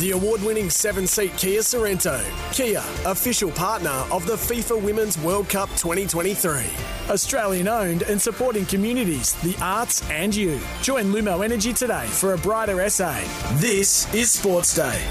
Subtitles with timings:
[0.00, 2.24] The award winning seven seat Kia Sorento.
[2.54, 6.62] Kia, official partner of the FIFA Women's World Cup 2023.
[7.10, 10.58] Australian owned and supporting communities, the arts, and you.
[10.80, 13.12] Join Lumo Energy today for a brighter SA.
[13.56, 15.04] This is Sports Day.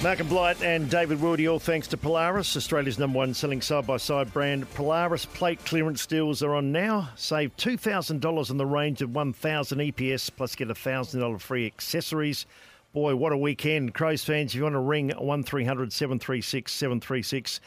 [0.00, 3.96] Malcolm Blight and David Wildy, all thanks to Polaris, Australia's number one selling side by
[3.96, 4.70] side brand.
[4.74, 7.08] Polaris plate clearance deals are on now.
[7.16, 12.46] Save $2,000 on the range of 1,000 EPS plus get $1,000 free accessories.
[12.92, 13.94] Boy, what a weekend.
[13.94, 17.60] Crows fans, if you want to ring 1300 736 736.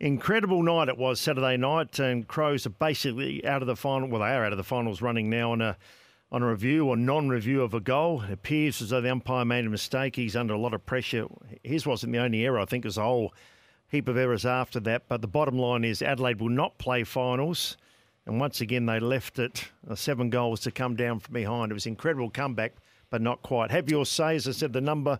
[0.00, 4.06] Incredible night it was Saturday night, and Crows are basically out of the final.
[4.06, 5.78] Well, they are out of the finals running now on a
[6.30, 8.22] on a review or non-review of a goal.
[8.22, 10.16] It appears as though the umpire made a mistake.
[10.16, 11.26] He's under a lot of pressure.
[11.62, 12.58] His wasn't the only error.
[12.58, 13.32] I think there's a whole
[13.88, 15.08] heap of errors after that.
[15.08, 17.78] But the bottom line is Adelaide will not play finals.
[18.26, 21.70] And once again, they left it uh, seven goals to come down from behind.
[21.70, 22.74] It was incredible comeback,
[23.10, 23.70] but not quite.
[23.70, 25.18] Have your say, as I said, the number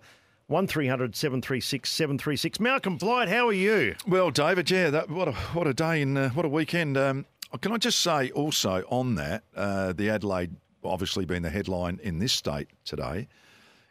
[0.49, 2.61] 1300 736 736.
[2.61, 3.97] Malcolm Blight, how are you?
[4.07, 6.97] Well, David, yeah, that, what a what a day and uh, what a weekend.
[6.97, 7.27] Um,
[7.61, 10.55] can I just say also on that, uh, the Adelaide
[10.87, 13.29] obviously being the headline in this state today,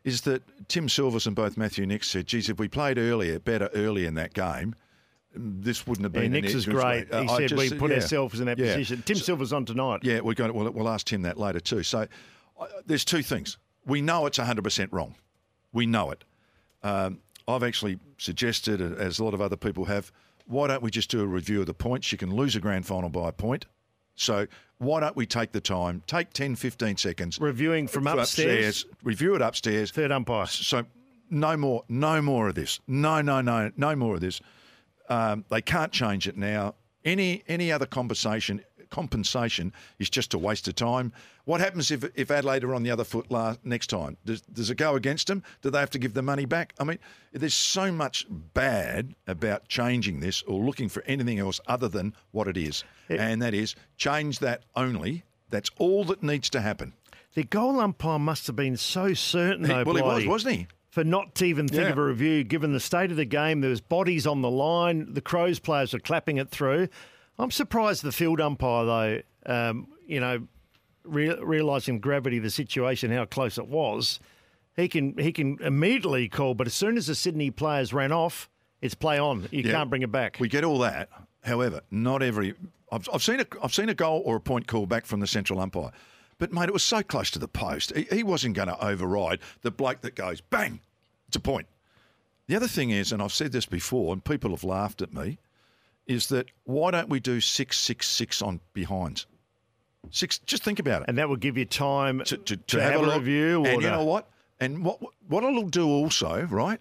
[0.03, 3.69] is that Tim Silvers and both Matthew Nicks said, geez, if we played earlier, better
[3.73, 4.75] early in that game,
[5.33, 6.33] this wouldn't have been.
[6.33, 7.11] Yeah, Nicks is great.
[7.11, 8.75] Uh, he said just, we put yeah, ourselves in that yeah.
[8.75, 9.03] position.
[9.05, 10.01] Tim so, Silvers on tonight.
[10.03, 10.51] Yeah, we're going.
[10.51, 11.83] To, we'll, we'll ask Tim that later too.
[11.83, 12.07] So
[12.85, 13.57] there's two things.
[13.85, 15.15] We know it's 100% wrong.
[15.71, 16.23] We know it.
[16.83, 20.11] Um, I've actually suggested, as a lot of other people have,
[20.47, 22.11] why don't we just do a review of the points?
[22.11, 23.65] You can lose a grand final by a point.
[24.15, 27.39] So why don't we take the time, take 10, 15 seconds.
[27.39, 28.79] Reviewing from upstairs.
[28.79, 28.85] upstairs.
[29.03, 29.91] Review it upstairs.
[29.91, 30.45] Third umpire.
[30.47, 30.85] So
[31.29, 32.79] no more, no more of this.
[32.87, 34.41] No, no, no, no more of this.
[35.09, 36.75] Um, they can't change it now.
[37.03, 38.61] Any any other conversation
[38.95, 41.11] compensation is just a waste of time.
[41.43, 44.15] What happens if, if Adelaide are on the other foot last, next time?
[44.23, 45.43] Does, does it go against them?
[45.61, 46.73] Do they have to give the money back?
[46.79, 46.99] I mean,
[47.33, 52.47] there's so much bad about changing this or looking for anything else other than what
[52.47, 52.85] it is.
[53.09, 55.23] And that is change that only.
[55.49, 56.93] That's all that needs to happen.
[57.33, 59.83] The goal umpire must have been so certain, though.
[59.83, 60.67] Well, he was, wasn't he?
[60.95, 61.89] for not to even think yeah.
[61.89, 63.59] of a review, given the state of the game.
[63.59, 65.13] There was bodies on the line.
[65.13, 66.87] The Crows players were clapping it through.
[67.37, 70.47] I'm surprised the field umpire, though, um, you know,
[71.03, 74.19] re- realising gravity of the situation, how close it was,
[74.75, 76.53] he can he can immediately call.
[76.53, 78.49] But as soon as the Sydney players ran off,
[78.81, 79.47] it's play on.
[79.51, 80.37] You yeah, can't bring it back.
[80.39, 81.09] We get all that.
[81.43, 82.55] However, not every.
[82.91, 85.27] I've, I've seen a I've seen a goal or a point call back from the
[85.27, 85.91] central umpire,
[86.37, 87.95] but mate, it was so close to the post.
[87.95, 90.79] He, he wasn't going to override the bloke that goes bang.
[91.27, 91.67] It's a point.
[92.47, 95.39] The other thing is, and I've said this before, and people have laughed at me
[96.07, 99.25] is that why don't we do six six six on behinds?
[100.11, 100.37] Six.
[100.39, 103.01] Just think about it, and that will give you time to, to, to, to have,
[103.01, 103.65] have, a review.
[103.65, 104.29] and you know what?
[104.59, 106.79] And what what it'll do also, right?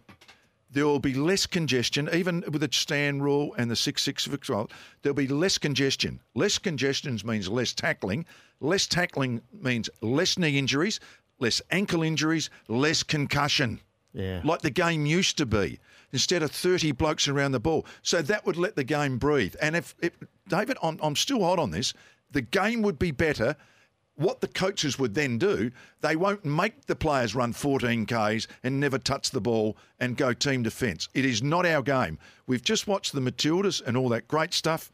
[0.70, 4.48] There will be less congestion, even with the stand rule and the six six six
[4.48, 4.70] rule.
[5.02, 6.20] There'll be less congestion.
[6.34, 8.26] Less congestion means less tackling.
[8.60, 11.00] Less tackling means less knee injuries,
[11.38, 13.80] less ankle injuries, less concussion.
[14.12, 14.40] Yeah.
[14.44, 15.78] Like the game used to be
[16.14, 17.84] instead of 30 blokes around the ball.
[18.00, 19.56] So that would let the game breathe.
[19.60, 20.16] And if, if
[20.48, 21.92] David, I'm, I'm still hot on this,
[22.30, 23.56] the game would be better.
[24.14, 28.78] What the coaches would then do, they won't make the players run 14 Ks and
[28.78, 31.08] never touch the ball and go team defence.
[31.14, 32.20] It is not our game.
[32.46, 34.92] We've just watched the Matildas and all that great stuff.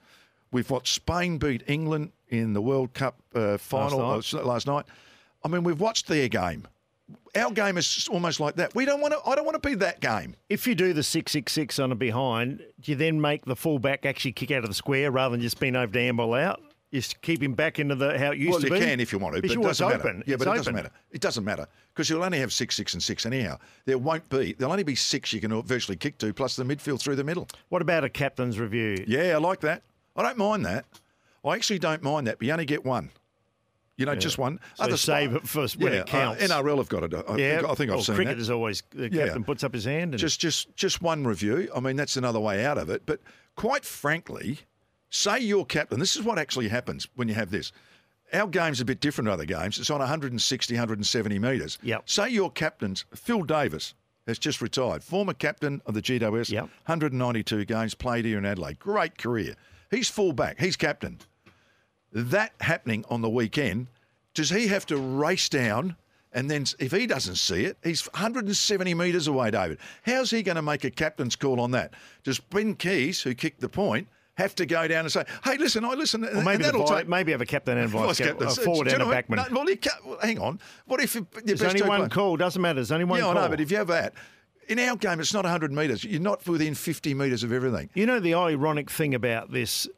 [0.51, 4.47] We've watched Spain beat England in the World Cup uh, final last night.
[4.47, 4.87] last night.
[5.45, 6.67] I mean, we've watched their game
[7.37, 8.75] our game is almost like that.
[8.75, 9.21] We don't want to.
[9.26, 10.37] I don't want to be that game.
[10.48, 13.56] If you do the six six six on a behind, do you then make the
[13.56, 16.60] fullback actually kick out of the square rather than just being over to handball out?
[16.91, 18.71] You keep him back into the how it used well, to be.
[18.71, 20.19] Well, you can if you want to, but it doesn't open.
[20.19, 20.25] matter.
[20.26, 20.91] Yeah, but it doesn't matter.
[21.12, 23.59] It doesn't matter because you'll only have six, six, and six anyhow.
[23.84, 24.54] There won't be.
[24.54, 27.47] There'll only be six you can virtually kick to, plus the midfield through the middle.
[27.69, 29.04] What about a captain's review?
[29.06, 29.82] Yeah, I like that.
[30.16, 30.84] I don't mind that.
[31.44, 33.10] I actually don't mind that, but you only get one.
[34.00, 34.19] You know, yeah.
[34.19, 34.59] just one.
[34.77, 36.43] So Other save it first when yeah, it counts.
[36.43, 37.12] Uh, NRL have got it.
[37.15, 37.59] I, yeah.
[37.59, 38.42] think, I think well, I've seen cricket that.
[38.42, 39.47] is always the captain yeah.
[39.47, 40.16] puts up his hand.
[40.16, 41.69] just, just, just one review.
[41.77, 43.03] I mean, that's another way out of it.
[43.04, 43.21] But
[43.57, 44.60] quite frankly,
[45.10, 46.01] say you're captain.
[46.01, 47.72] This is what actually happens when you have this.
[48.33, 49.78] Our game's a bit different to other games.
[49.78, 51.78] It's on 160, 170 metres.
[51.83, 52.09] Yep.
[52.09, 53.92] Say your captain's Phil Davis
[54.27, 56.63] has just retired, former captain of the GWS, yep.
[56.86, 58.78] 192 games played here in Adelaide.
[58.78, 59.57] Great career.
[59.91, 60.59] He's full back.
[60.59, 61.19] He's captain.
[62.12, 63.86] That happening on the weekend–
[64.34, 65.97] does he have to race down?
[66.33, 69.78] And then if he doesn't see it, he's 170 metres away, David.
[70.04, 71.92] How's he going to make a captain's call on that?
[72.22, 75.84] Does Ben Keays, who kicked the point, have to go down and say, "Hey, listen,
[75.84, 78.86] I listen." Well, maybe, the vi- maybe have a captain and vice captain, a forward
[78.89, 79.36] and a backman.
[79.51, 80.60] No, well, well, hang on.
[80.86, 82.09] What if there's only one play?
[82.09, 82.36] call?
[82.36, 82.77] Doesn't matter.
[82.77, 83.18] There's only one.
[83.18, 83.36] Yeah, call.
[83.39, 84.15] I know, but if you have that.
[84.68, 86.04] In our game, it's not 100 metres.
[86.04, 87.91] You're not within 50 metres of everything.
[87.92, 89.89] You know the ironic thing about this?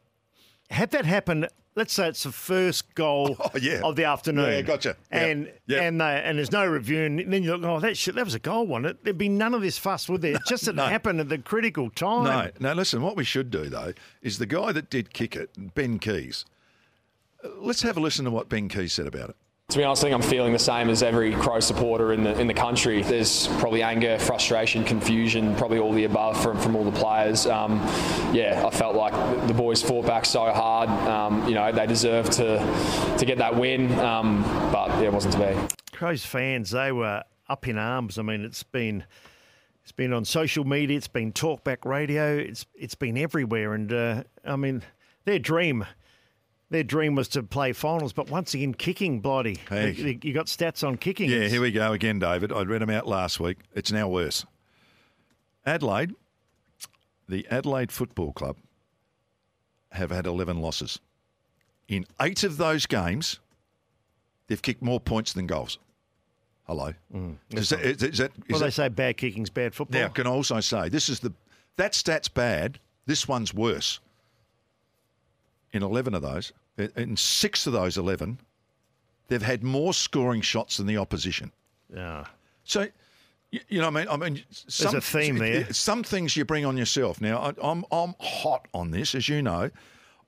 [0.70, 3.80] Had that happened let's say it's the first goal oh, yeah.
[3.82, 4.50] of the afternoon.
[4.50, 4.96] Yeah, gotcha.
[5.10, 5.82] And yep.
[5.82, 8.34] and they, and there's no review, and then you look, oh, that shit, that was
[8.34, 9.04] a goal, wasn't it?
[9.04, 10.38] There'd be none of this fuss, would there?
[10.48, 10.86] just that no.
[10.86, 12.24] it happened at the critical time.
[12.60, 12.74] No, no.
[12.74, 16.44] Listen, what we should do though is the guy that did kick it, Ben Keays.
[17.44, 19.36] Uh, let's have a listen to what Ben Keays said about it.
[19.72, 22.38] To be honest, I think I'm feeling the same as every Crow supporter in the
[22.38, 23.02] in the country.
[23.02, 27.46] There's probably anger, frustration, confusion, probably all the above from, from all the players.
[27.46, 27.78] Um,
[28.34, 29.14] yeah, I felt like
[29.48, 30.90] the boys fought back so hard.
[30.90, 32.58] Um, you know, they deserved to
[33.16, 35.74] to get that win, um, but yeah, it wasn't to be.
[35.96, 38.18] Crows fans, they were up in arms.
[38.18, 39.04] I mean, it's been
[39.82, 44.24] it's been on social media, it's been talkback radio, it's it's been everywhere, and uh,
[44.44, 44.82] I mean,
[45.24, 45.86] their dream
[46.72, 49.58] their dream was to play finals, but once again, kicking, bloody.
[49.68, 50.18] Hey.
[50.22, 51.30] You got stats on kicking.
[51.30, 52.52] Yeah, here we go again, David.
[52.52, 53.58] I read them out last week.
[53.74, 54.44] It's now worse.
[55.64, 56.14] Adelaide,
[57.28, 58.56] the Adelaide Football Club,
[59.92, 60.98] have had 11 losses.
[61.88, 63.38] In eight of those games,
[64.46, 65.78] they've kicked more points than goals.
[66.66, 66.94] Hello.
[67.14, 70.00] Mm, is, that, is, is, that, is well, that, they say bad kicking's bad football.
[70.00, 71.32] Now, can I also say this is the
[71.76, 72.78] that stat's bad.
[73.04, 74.00] This one's worse.
[75.72, 78.38] In 11 of those, in six of those 11,
[79.28, 81.52] they've had more scoring shots than the opposition.
[81.94, 82.24] Yeah.
[82.64, 82.88] So,
[83.50, 85.72] you know, I mean, I mean, some, There's a theme there.
[85.72, 87.20] Some things you bring on yourself.
[87.20, 89.70] Now, I, I'm I'm hot on this, as you know.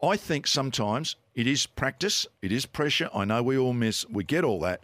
[0.03, 3.09] I think sometimes it is practice, it is pressure.
[3.15, 4.83] I know we all miss, we get all that.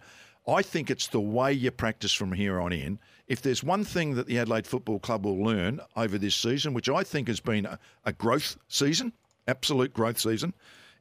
[0.48, 2.98] I think it's the way you practice from here on in.
[3.28, 6.88] If there's one thing that the Adelaide Football Club will learn over this season, which
[6.88, 9.12] I think has been a, a growth season,
[9.46, 10.54] absolute growth season,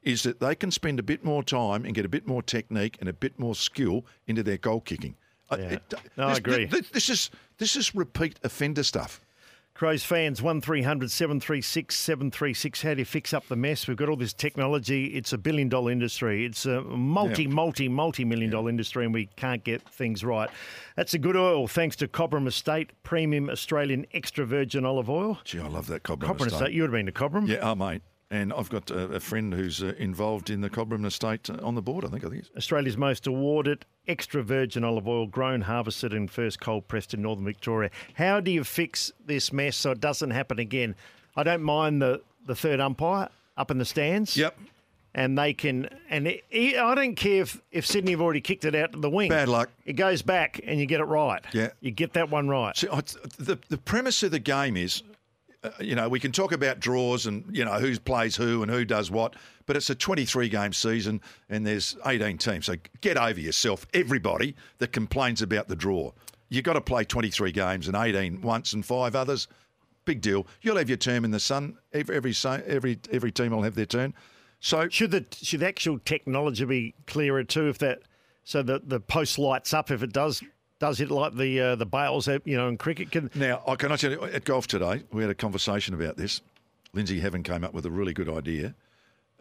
[0.03, 2.97] is that they can spend a bit more time and get a bit more technique
[2.99, 5.15] and a bit more skill into their goal kicking.
[5.51, 5.65] Uh, yeah.
[5.69, 6.65] It, no, this, I agree.
[6.65, 9.21] This, this, is this is repeat offender stuff.
[9.79, 12.81] Crows fans, 1300 736 736.
[12.81, 13.87] How do you fix up the mess?
[13.87, 15.05] We've got all this technology.
[15.05, 16.45] It's a billion dollar industry.
[16.45, 17.49] It's a multi, yeah.
[17.49, 20.49] multi, multi million dollar industry, and we can't get things right.
[20.97, 25.39] That's a good oil, thanks to Cobram Estate, premium Australian extra virgin olive oil.
[25.45, 26.53] Gee, I love that Cobram, Cobram Estate.
[26.53, 26.73] Estate.
[26.73, 27.47] You would have been to Cobram.
[27.47, 28.01] Yeah, oh, mate.
[28.31, 31.81] And I've got a, a friend who's uh, involved in the Cobram estate on the
[31.81, 32.23] board, I think.
[32.23, 37.13] I think Australia's most awarded extra virgin olive oil, grown, harvested, and first cold pressed
[37.15, 37.89] in northern Victoria.
[38.13, 40.95] How do you fix this mess so it doesn't happen again?
[41.35, 44.37] I don't mind the, the third umpire up in the stands.
[44.37, 44.57] Yep.
[45.15, 48.75] And they can, and it, I don't care if, if Sydney have already kicked it
[48.75, 49.29] out to the wing.
[49.29, 49.71] Bad luck.
[49.83, 51.43] It goes back and you get it right.
[51.51, 51.69] Yeah.
[51.81, 52.77] You get that one right.
[52.77, 52.87] See,
[53.39, 55.01] the, the premise of the game is
[55.63, 58.71] uh, you know, we can talk about draws and, you know, who plays who and
[58.71, 59.35] who does what,
[59.65, 61.19] but it's a 23 game season
[61.49, 62.65] and there's 18 teams.
[62.67, 66.11] So get over yourself, everybody that complains about the draw.
[66.47, 69.47] You've got to play 23 games and 18 once and five others.
[70.05, 70.47] Big deal.
[70.61, 71.77] You'll have your term in the sun.
[71.93, 72.33] Every every
[72.65, 74.13] every, every team will have their turn.
[74.59, 77.67] So should the should the actual technology be clearer too?
[77.67, 78.01] If that
[78.43, 80.41] so that the post lights up if it does
[80.79, 83.11] does it like the uh, the bails, you know, in cricket.
[83.11, 83.29] Can...
[83.35, 86.41] Now, I can I tell you, at golf today, we had a conversation about this.
[86.93, 88.73] Lindsay Heaven came up with a really good idea.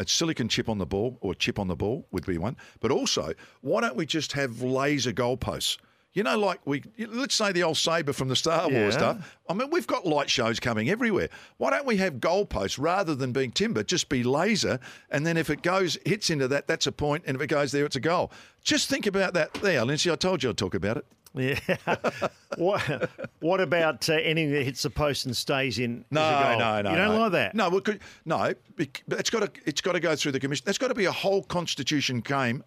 [0.01, 2.57] A silicon chip on the ball, or chip on the ball would be one.
[2.81, 3.33] But also,
[3.63, 5.79] why don't we just have laser goalposts?
[6.13, 8.99] You know, like we let's say the old saber from the Star Wars yeah.
[8.99, 9.39] stuff.
[9.49, 11.29] I mean, we've got light shows coming everywhere.
[11.59, 13.83] Why don't we have goalposts rather than being timber?
[13.83, 14.81] Just be laser,
[15.11, 17.73] and then if it goes hits into that, that's a point, and if it goes
[17.73, 18.33] there, it's a goal.
[18.65, 20.11] Just think about that there, Lindsay.
[20.11, 21.07] I told you I'd talk about it.
[21.39, 21.59] Yeah.
[22.57, 26.05] what, what about uh, anything that hits the post and stays in?
[26.11, 26.91] No, no, no.
[26.91, 27.21] You don't no.
[27.21, 27.55] like that?
[27.55, 27.83] No, well,
[28.25, 28.55] no.
[28.77, 30.65] It's got to it's got to go through the commission.
[30.65, 32.65] There's got to be a whole constitution game,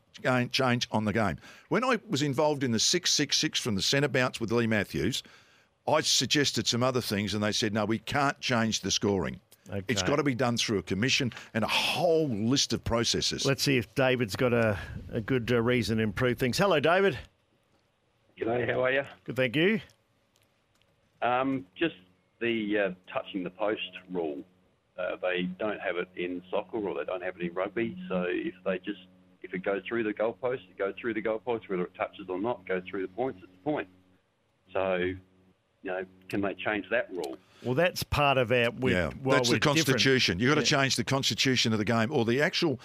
[0.51, 1.37] change on the game.
[1.69, 4.67] When I was involved in the six six six from the centre bounce with Leigh
[4.67, 5.23] Matthews,
[5.87, 9.39] I suggested some other things, and they said no, we can't change the scoring.
[9.69, 9.85] Okay.
[9.87, 13.45] It's got to be done through a commission and a whole list of processes.
[13.45, 14.77] Let's see if David's got a,
[15.13, 16.57] a good uh, reason to improve things.
[16.57, 17.17] Hello, David.
[18.41, 19.03] G'day, how are you?
[19.23, 19.79] Good, thank you.
[21.21, 21.93] Um, just
[22.39, 23.81] the uh, touching the post
[24.11, 24.39] rule.
[24.97, 27.95] Uh, they don't have it in soccer or they don't have it in rugby.
[28.09, 28.99] So if they just
[29.43, 32.39] if it goes through the goalpost, it goes through the goalpost, whether it touches or
[32.39, 33.87] not, goes through the points, it's a point.
[34.73, 35.17] So, you
[35.83, 37.37] know, can they change that rule?
[37.63, 38.71] Well, that's part of our.
[38.81, 40.37] yeah, well, that's the constitution.
[40.37, 40.41] Different.
[40.41, 40.81] You've got to yeah.
[40.81, 42.79] change the constitution of the game or the actual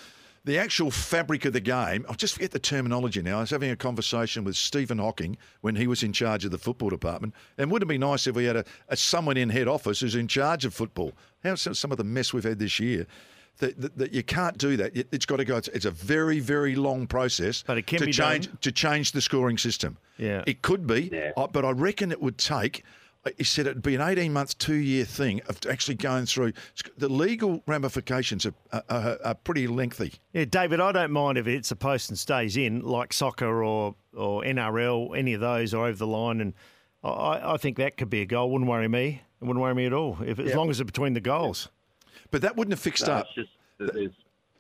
[0.47, 3.39] the actual fabric of the game, I'll just forget the terminology now.
[3.39, 6.59] I was having a conversation with Stephen Hocking when he was in charge of the
[6.59, 7.35] football department.
[7.59, 10.15] And wouldn't it be nice if we had a, a someone in head office who's
[10.15, 11.13] in charge of football?
[11.43, 13.07] How's some- some of the mess we've had this year?
[13.59, 14.97] That, that, that you can't do that.
[14.97, 15.57] It- It's got to go.
[15.57, 18.59] It's, it's a very, very long process But it can to be change done.
[18.61, 19.99] to change the scoring system.
[20.19, 20.45] Yeah.
[20.47, 21.33] it could be, Yeah.
[21.37, 22.85] uh, but I reckon it would take.
[23.27, 26.53] Uh, He said it'd be an eighteen month, two year thing of actually going through.
[26.97, 30.15] The legal ramifications are, are, are, are pretty lengthy.
[30.33, 33.95] Yeah, David, I don't mind if it's a post and stays in, like soccer or
[34.15, 36.55] or NRL, any of those, or over the line, and
[37.05, 38.51] I, I think that could be a goal.
[38.51, 39.23] Wouldn't worry me.
[39.41, 41.69] It wouldn't worry me at all, if as long as it's between the goals.
[42.31, 43.27] But that wouldn't have fixed No, up.
[43.27, 44.11] it's just there's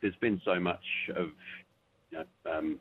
[0.02, 0.84] there's been so much
[1.16, 1.30] of
[2.10, 2.78] you know, um,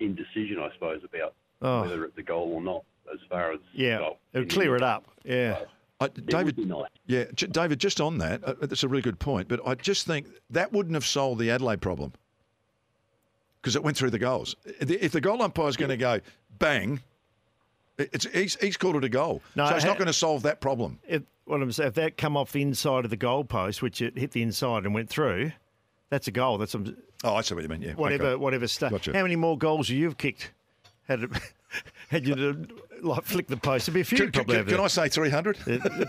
[0.00, 1.82] indecision, I suppose, about Oh.
[1.82, 4.18] whether it's a goal or not, as far as Yeah, goal.
[4.32, 5.04] it would clear it up.
[5.24, 5.60] Yeah,
[6.00, 6.86] I, David, nice.
[7.06, 9.48] yeah, J- David, just on that, uh, that's a really good point.
[9.48, 12.12] But I just think that wouldn't have solved the Adelaide problem
[13.60, 14.56] because it went through the goals.
[14.64, 16.20] If the goal umpire's going to go
[16.58, 17.00] bang,
[17.98, 20.42] it's he's, he's called it a goal, No, so it's ha- not going to solve
[20.42, 20.98] that problem.
[21.08, 24.00] if what I'm saying, if that come off the inside of the goal post, which
[24.02, 25.52] it hit the inside and went through,
[26.10, 26.58] that's a goal.
[26.58, 26.82] That's a,
[27.22, 27.80] Oh, I see what you mean.
[27.82, 28.36] Yeah, whatever okay.
[28.36, 28.90] whatever stuff.
[28.90, 29.12] Gotcha.
[29.14, 30.50] How many more goals you've you kicked?
[31.08, 31.30] Had it,
[32.08, 32.66] had you to,
[33.02, 33.86] like flick the post?
[33.86, 34.56] There'd be a few Can, probably.
[34.56, 34.80] can- can.
[34.80, 35.58] I say three hundred?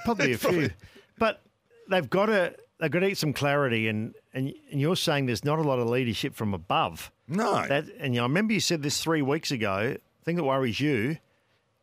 [0.03, 0.69] Probably a few,
[1.17, 1.41] but
[1.89, 5.45] they've got to they've got to get some clarity, and, and and you're saying there's
[5.45, 7.11] not a lot of leadership from above.
[7.27, 7.65] No.
[7.67, 9.95] That and you know, I remember you said this three weeks ago.
[10.19, 11.17] The thing that worries you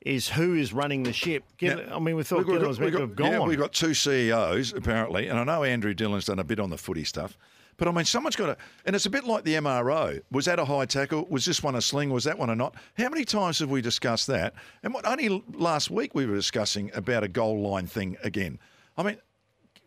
[0.01, 1.45] is who is running the ship.
[1.59, 1.95] Gill- Yeah.
[1.95, 3.31] I mean, we thought We've Gillon was meant to have gone.
[3.31, 6.71] Yeah, we've got two CEOs apparently, and I know Andrew Dillon's done a bit on
[6.71, 7.39] the footy stuff.
[7.83, 10.23] But I mean, someone's got to, and it's a bit like the MRO.
[10.31, 11.27] Was that a high tackle?
[11.29, 12.11] Was this one a sling?
[12.11, 12.77] Was that one a not?
[12.97, 14.55] How many times have we discussed that?
[14.85, 18.61] And what, only last week we were discussing about a goal line thing again.
[18.97, 19.17] I mean,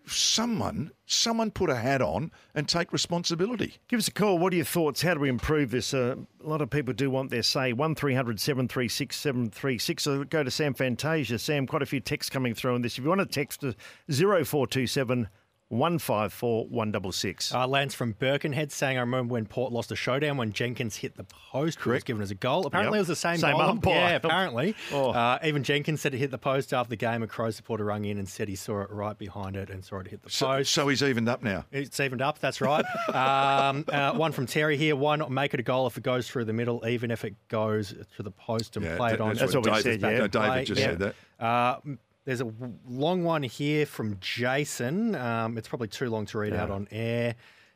[0.07, 3.75] someone, someone put a hat on and take responsibility.
[3.87, 4.39] Give us a call.
[4.39, 5.01] What are your thoughts?
[5.01, 5.93] How do we improve this?
[5.93, 7.71] Uh, a lot of people do want their say.
[7.71, 10.03] 1300 736 736.
[10.03, 11.39] So go to Sam Fantasia.
[11.39, 12.97] Sam, quite a few texts coming through on this.
[12.97, 13.73] If you want to text to
[14.09, 15.29] 0427
[15.69, 17.53] 154 166.
[17.53, 21.15] Uh, Lance from Birkenhead saying, I remember when Port lost a showdown when Jenkins hit
[21.17, 21.55] the post.
[21.55, 22.05] It was Correct.
[22.05, 22.67] given as a goal.
[22.67, 22.99] Apparently, Yep.
[22.99, 23.61] it was the same, Same goal.
[23.61, 23.93] umpire.
[23.95, 24.75] Yeah, apparently.
[24.91, 25.09] Oh.
[25.09, 27.23] Uh, even Jenkins said it hit the post after the game.
[27.23, 29.97] A Crow supporter rung in and said he saw it right behind it and saw
[29.99, 30.71] it hit the So, post.
[30.71, 31.65] so he's evened up now.
[31.71, 32.85] It's evened up, that's right.
[33.13, 34.95] um, uh, one from Terry here.
[34.95, 37.33] Why not make it a goal if it goes through the middle, even if it
[37.47, 39.29] goes to the post and Yeah, play it on?
[39.29, 40.27] that's That's what we David, said, yeah.
[40.27, 40.87] David just yeah.
[40.87, 41.81] said that.
[42.25, 42.51] Uh, there's a
[42.87, 45.15] long one here from Jason.
[45.15, 47.35] Um, it's probably too long to read out on air.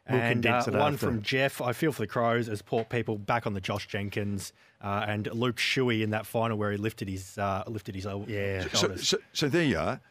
[0.10, 1.06] We'll and uh, it one after.
[1.06, 1.62] from Jeff.
[1.62, 5.28] I feel for the Crows as Port people back on the Josh Jenkins uh, and
[5.34, 8.66] Luke Shuey in that final where he lifted his uh, lifted his el- Yeah.
[8.74, 10.02] So, so, so there you are.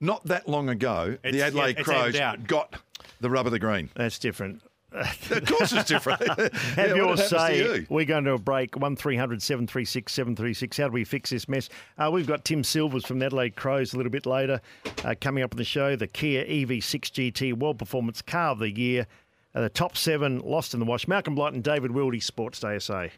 [0.00, 2.76] Not that long ago, It's- the Adelaide yeah, Crows got
[3.20, 3.90] the rub of the green.
[3.94, 4.62] That's different.
[4.94, 6.20] Of course, it's different.
[6.54, 7.58] Have Yeah, your say.
[7.58, 7.86] you?
[7.88, 8.76] We're going to a break.
[8.76, 10.76] 1300 736 736.
[10.76, 11.68] How do we fix this mess?
[11.98, 14.60] Uh, we've got Tim Silvers from the Adelaide Crows a little bit later
[15.04, 15.96] uh, coming up on the show.
[15.96, 19.06] The Kia EV6 GT World Performance Car of the Year.
[19.54, 21.06] Uh, the top seven lost in the wash.
[21.08, 23.08] Malcolm Blight and David Wildy, Sports Day SA.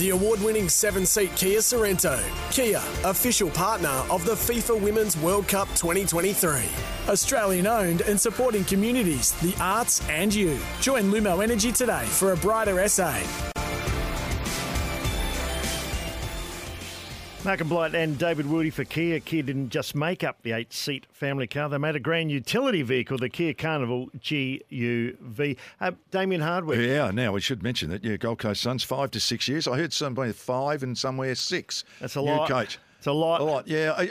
[0.00, 2.18] The award winning seven seat Kia Sorento.
[2.50, 6.62] Kia, official partner of the FIFA Women's World Cup 2023.
[7.06, 10.58] Australian owned and supporting communities, the arts, and you.
[10.80, 13.14] Join Lumo Energy today for a brighter SA.
[17.42, 19.18] Malcolm Blight and David Wildy for Kia.
[19.18, 22.82] Kia didn't just make up the eight seat family car, they made a grand utility
[22.82, 25.56] vehicle, the Kia Carnival GUV.
[25.80, 26.78] Uh, Damien Hardwick.
[26.80, 28.04] Yeah, now we should mention that.
[28.04, 29.66] Yeah, Gold Coast Suns, five to six years.
[29.66, 31.82] I heard somewhere five and somewhere six.
[31.98, 32.48] That's a New lot.
[32.48, 32.78] coach.
[32.98, 33.40] It's a lot.
[33.40, 33.94] A lot, yeah.
[33.96, 34.10] I,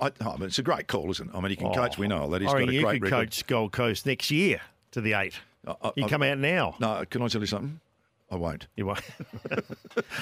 [0.00, 1.36] I, I, I mean, it's a great call, isn't it?
[1.36, 1.98] I mean, he can coach.
[1.98, 2.40] We know that.
[2.40, 3.10] He's got a you could record.
[3.10, 5.34] coach Gold Coast next year to the eight.
[5.66, 6.76] I- I- you come out now.
[6.80, 7.80] No, can I tell you something?
[8.34, 8.66] I won't.
[8.76, 9.00] You won't.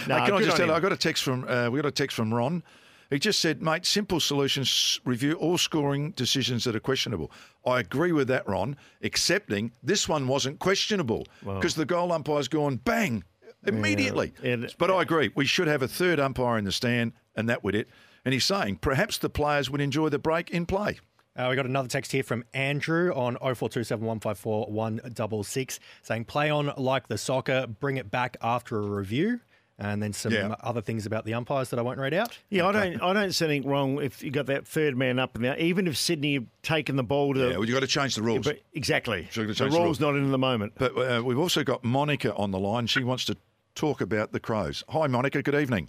[0.06, 0.72] Hey, can I just tell you.
[0.72, 2.62] I got a text from uh, we got a text from Ron.
[3.08, 7.30] He just said, "Mate, simple solutions review all scoring decisions that are questionable."
[7.64, 8.76] I agree with that, Ron.
[9.00, 13.24] Excepting this one wasn't questionable because the goal umpire's gone bang
[13.66, 14.34] immediately.
[14.42, 14.56] Yeah.
[14.78, 17.74] But I agree, we should have a third umpire in the stand, and that would
[17.74, 17.88] it.
[18.24, 20.98] And he's saying perhaps the players would enjoy the break in play.
[21.34, 26.72] Uh, we got another text here from Andrew on 0427 154 166 saying, play on
[26.76, 29.40] like the soccer, bring it back after a review.
[29.78, 30.54] And then some Yeah.
[30.60, 32.38] other things about the umpires that I won't read out.
[32.50, 33.02] Yeah, I don't.
[33.02, 35.58] I don't see anything wrong if you got that third man up and there.
[35.58, 38.22] Even if Sydney have taken the ball to, Yeah, well, you've got to change the
[38.22, 38.44] rules.
[38.46, 40.00] but exactly, So you've got to the the rules rules.
[40.00, 40.74] not in the moment.
[40.76, 42.86] But uh, we've also got Monica on the line.
[42.86, 43.36] She wants to
[43.74, 44.84] talk about the Crows.
[44.90, 45.42] Hi, Monica.
[45.42, 45.88] Good evening.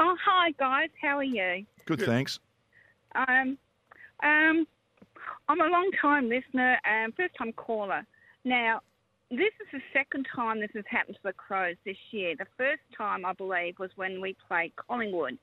[0.00, 0.88] Oh, hi guys.
[1.00, 1.64] How are you?
[1.84, 2.40] Good, thanks.
[3.14, 3.58] Um,
[4.22, 4.66] um,
[5.48, 8.06] I'm a long time listener and first time caller.
[8.44, 8.80] Now,
[9.30, 12.34] this is the second time this has happened to the Crows this year.
[12.38, 15.38] The first time, I believe, was when we played Collingwood,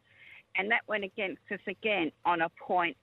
[0.56, 2.98] and that went against us again on a point,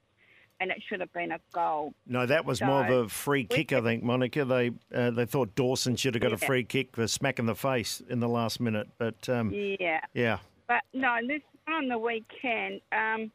[0.61, 1.92] and it should have been a goal.
[2.07, 4.45] No, that was So, more of a free we kick, I think, Monica.
[4.45, 7.54] They uh, they thought Dawson should have got a free kick for smack in the
[7.54, 8.88] face in the last minute.
[8.99, 10.00] But um, Yeah.
[10.14, 13.31] yeah, But no, this on the weekend, um,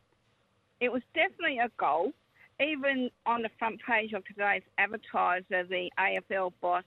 [0.80, 2.12] it was definitely a goal.
[2.60, 6.84] Even on the front page of today's advertiser, the AFL boss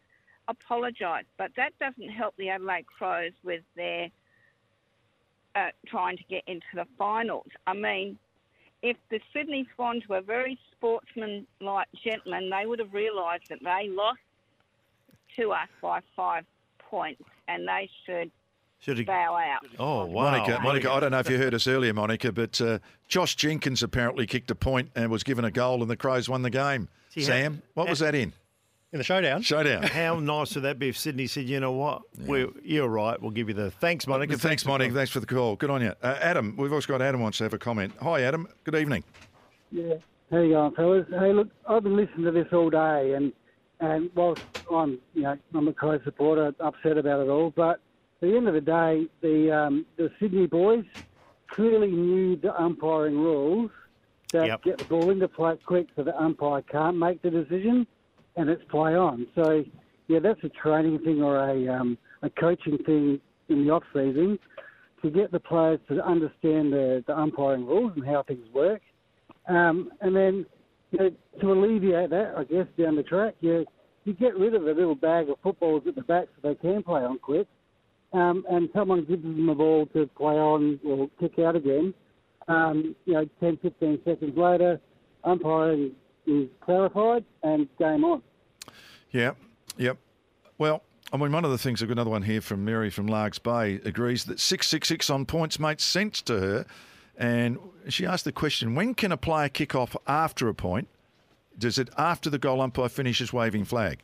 [0.49, 4.11] apologised, but that doesn't help the Adelaide Crows with their
[5.54, 7.47] uh, trying to get into the finals.
[7.66, 8.18] I mean,
[8.82, 14.20] if the Sydney Swans were very sportsman-like gentlemen, they would have realised that they lost
[15.37, 16.44] to us by five
[16.78, 18.30] points, and they should
[18.80, 19.06] should have.
[19.06, 19.66] bow out.
[19.78, 22.78] Oh wow, Monica, Monica, I don't know if you heard us earlier, Monica, but uh,
[23.08, 26.42] Josh Jenkins apparently kicked a point and was given a goal, and the Crows won
[26.42, 26.88] the game.
[27.10, 28.32] See, Sam, what was that in?
[28.92, 29.42] In the showdown.
[29.42, 29.84] Showdown.
[29.84, 33.20] How nice would that be if Sydney said, "You know what, We're, you're right.
[33.20, 34.37] We'll give you the thanks, Monica.
[34.37, 34.92] Thanks, Monica.
[34.92, 35.54] Thanks for the call.
[35.54, 35.92] Good on you.
[36.02, 37.92] Uh, Adam, we've also got Adam wants to have a comment.
[38.02, 38.49] Hi, Adam.
[38.64, 39.04] Good evening.
[39.70, 39.94] Yeah.
[40.32, 41.06] How you going, fellas?
[41.10, 43.32] Hey, look, I've been listening to this all day, and
[43.80, 47.80] and whilst I'm, you know, I'm a Crow supporter, upset about it all, but at
[48.20, 50.84] the end of the day, the um, the Sydney boys
[51.50, 53.70] clearly knew the umpiring rules
[54.32, 54.62] that Yep.
[54.62, 57.86] get the ball into play quick, so the umpire can't make the decision,
[58.36, 59.26] and it's play on.
[59.34, 59.64] So
[60.08, 64.38] yeah, that's a training thing or a um, a coaching thing in the off season
[65.02, 68.82] to get the players to understand the, the umpiring rules and how things work.
[69.48, 70.46] Um, and then
[70.90, 71.10] you know,
[71.40, 73.64] to alleviate that, I guess down the track, you
[74.04, 76.82] you get rid of the little bag of footballs at the back so they can
[76.82, 77.46] play on quick,
[78.12, 81.95] um, and someone gives them a ball to play on or kick out again.
[82.49, 84.81] Um, you know, 10, 15 seconds later,
[85.25, 85.93] umpiring
[86.26, 88.23] is clarified and game on.
[89.11, 89.33] Yeah,
[89.76, 89.99] yep.
[90.59, 93.07] Well, I mean, one of the things, I've got another one here from Mary from
[93.07, 96.67] Largs Bay, agrees that 666 on points makes sense to her.
[97.17, 100.88] And she asked the question when can a player kick off after a point?
[101.59, 104.00] Does it after the goal umpire finishes waving flag?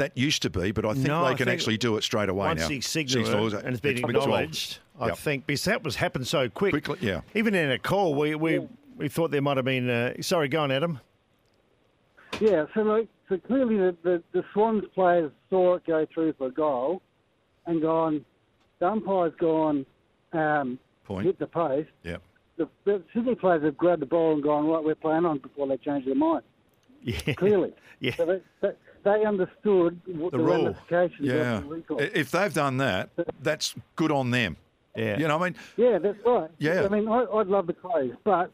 [0.00, 2.02] That used to be, but I think No, they I can think actually do it
[2.02, 2.68] straight away Once now.
[2.68, 4.24] he Signals it and it's been it's been told.
[4.24, 5.18] acknowledged, I Yep.
[5.18, 6.72] think because that was happened so quick.
[6.72, 7.20] Quickly, yeah.
[7.34, 8.66] Even in a call, we we,
[8.96, 9.90] we thought there might have been.
[9.90, 11.00] Uh, sorry, go on, Adam.
[12.40, 16.46] Yeah, so like, so clearly the, the, the Swans players saw it go through for
[16.46, 17.02] a goal
[17.66, 18.24] and gone,
[18.78, 19.84] the umpire's gone,
[20.32, 21.26] um, Point.
[21.26, 21.90] hit the post.
[22.04, 22.22] Yep.
[22.56, 25.66] The, the Sydney players have grabbed the ball and gone, right, we're playing on before
[25.68, 26.42] they change their mind.
[27.02, 27.32] Yeah.
[27.34, 27.72] Clearly.
[28.00, 28.14] Yeah.
[28.16, 28.72] So they, they,
[29.04, 30.64] they understood what The the, rule.
[30.64, 31.58] ramifications Yeah.
[31.58, 32.00] of the recall.
[32.00, 33.10] I- If they've done that,
[33.42, 34.56] that's good on them.
[34.96, 35.18] Yeah.
[35.18, 36.50] You know, I mean, Yeah, that's right.
[36.58, 36.82] Yeah.
[36.84, 38.50] I mean, I, I'd love the Crows, but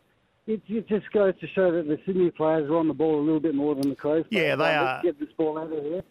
[0.46, 3.24] it, it just goes to show that the Sydney players are on the ball a
[3.24, 4.24] little bit more than the Crows.
[4.30, 5.02] Yeah, they Let's are.
[5.02, 6.02] Get this ball out of here.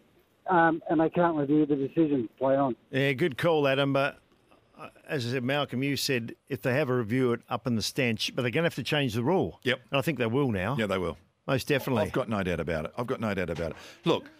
[0.48, 2.28] Um, and they can't review the decision.
[2.38, 2.76] Play on.
[2.90, 3.92] Yeah, good call, Adam.
[3.92, 4.18] But
[4.78, 7.74] uh, as I said, Malcolm, you said if they have a review it up in
[7.74, 9.58] the stench, but they're going to have to change the rule.
[9.64, 9.80] Yep.
[9.90, 10.76] And I think they will now.
[10.78, 11.16] yeah, they will.
[11.46, 12.02] Most definitely.
[12.04, 12.92] I've got no doubt about it.
[12.98, 13.76] I've got no doubt about it.
[14.04, 14.30] Look,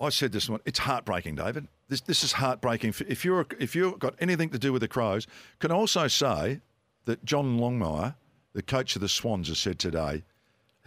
[0.00, 0.60] I said this one.
[0.64, 1.68] It's heartbreaking, David.
[1.88, 2.94] This this is heartbreaking.
[3.06, 5.26] If- you're if you've got anything to do with the Crows,
[5.60, 6.60] can I also say
[7.04, 8.14] that John Longmire,
[8.54, 10.24] the coach of the Swans, has said today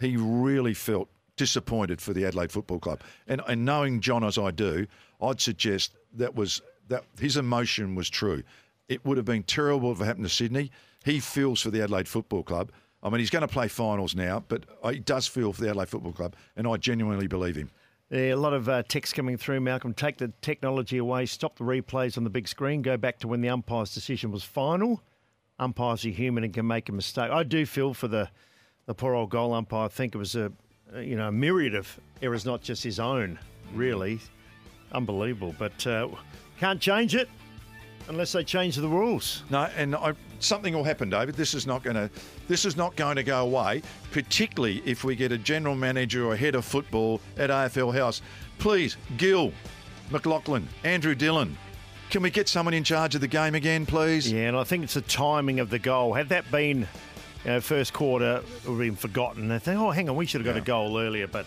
[0.00, 3.00] he really felt disappointed for the Adelaide Football Club.
[3.26, 4.86] And and knowing John as I do,
[5.22, 8.42] I'd suggest that was that his emotion was true.
[8.88, 10.70] It would have been terrible if it happened to Sydney.
[11.04, 12.72] He feels for the Adelaide Football Club.
[13.02, 15.88] I mean, he's going to play finals now, but he does feel for the Adelaide
[15.88, 17.70] Football Club, and I genuinely believe him.
[18.10, 19.92] Yeah, a lot of uh, text coming through, Malcolm.
[19.92, 23.40] Take the technology away, stop the replays on the big screen, go back to when
[23.40, 25.02] the umpire's decision was final.
[25.58, 27.30] Umpires are human and can make a mistake.
[27.30, 28.30] I do feel for the,
[28.86, 29.84] the poor old goal umpire.
[29.84, 30.50] I think it was a,
[30.94, 33.38] a, you know a myriad of errors, not just his own.
[33.74, 34.20] Really,
[34.92, 35.54] unbelievable.
[35.58, 36.08] But uh,
[36.58, 37.28] can't change it
[38.08, 39.42] unless they change the rules.
[39.50, 41.34] No, and I, something will happen, David.
[41.34, 42.10] This is not going to
[42.46, 43.82] this is not going to go away.
[44.12, 48.22] Particularly if we get a general manager or head of football at AFL House.
[48.58, 49.52] Please, Gill,
[50.10, 51.56] McLachlan, Andrew Dillon.
[52.10, 54.32] Can we get someone in charge of the game again, please?
[54.32, 56.14] Yeah, and I think it's the timing of the goal.
[56.14, 56.88] Had that been
[57.44, 59.48] you know, first quarter, it would have been forgotten.
[59.48, 61.26] They think, oh, hang on, we should have got a goal earlier.
[61.26, 61.44] But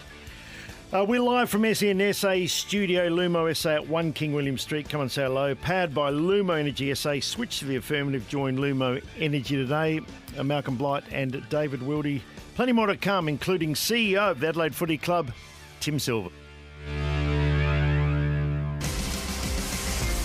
[0.94, 4.90] uh, we're live from SNSA Studio, Lumo SA at 1 King William Street.
[4.90, 5.56] Come and say hello.
[5.56, 7.20] Powered by Lumo Energy SA.
[7.22, 8.28] Switch to the affirmative.
[8.28, 10.02] Join Lumo Energy today.
[10.38, 12.22] Uh, Malcolm Blight and David Wildy.
[12.56, 15.32] Plenty more to come, including CEO of the Adelaide Footy Club,
[15.80, 16.30] Tim Silver.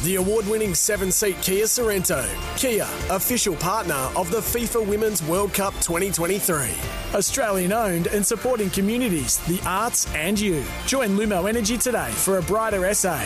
[0.07, 2.25] The award winning seven seat Kia Sorento.
[2.57, 6.71] Kia, official partner of the FIFA Women's World Cup 2023.
[7.13, 10.63] Australian owned and supporting communities, the arts, and you.
[10.87, 13.19] Join Lumo Energy today for a brighter SA.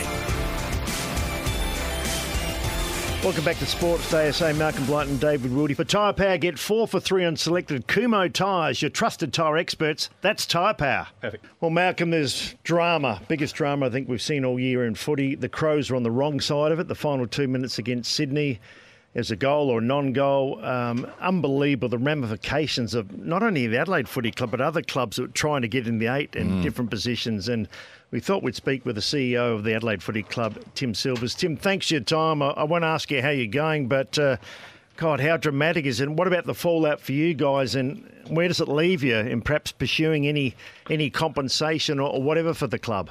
[3.23, 4.33] Welcome back to Sports Day.
[4.33, 5.77] SA Malcolm Blight and David Wildy.
[5.77, 10.09] For Tyre Power, get four for three on selected Kumho tyres, your trusted tyre experts.
[10.23, 11.07] That's Tyre Power.
[11.21, 11.45] Perfect.
[11.61, 13.21] Well, Malcolm, there's drama.
[13.29, 15.35] Biggest drama I think we've seen all year in footy.
[15.35, 16.89] The Crows are on the wrong side of it.
[16.89, 18.59] The final two minutes against Sydney.
[19.13, 20.65] There's a goal or a non-goal.
[20.65, 25.23] Um, unbelievable the ramifications of not only the Adelaide Footy Club but other clubs that
[25.23, 27.51] were trying to get in the eight in different positions.
[27.51, 27.69] And
[28.11, 31.35] we thought we'd speak with the CEO of the Adelaide Footy Club, Tim Silvers.
[31.35, 32.43] Tim, thanks for your time.
[32.43, 34.37] I, I won't ask you how you're going, but uh,
[34.97, 36.09] God, how dramatic is it?
[36.09, 37.75] And what about the fallout for you guys?
[37.75, 40.55] And where does it leave you in perhaps pursuing any
[40.89, 43.11] any compensation or, or whatever for the club?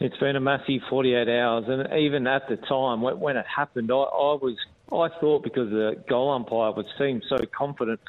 [0.00, 3.94] It's been a massive 48 hours, and even at the time when, it happened, I,
[3.94, 4.56] I was
[4.90, 8.00] I thought because the goal umpire was seemed so confident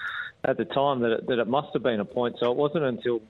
[0.44, 2.38] at the time that it, that it must have been a point.
[2.40, 3.22] So it wasn't until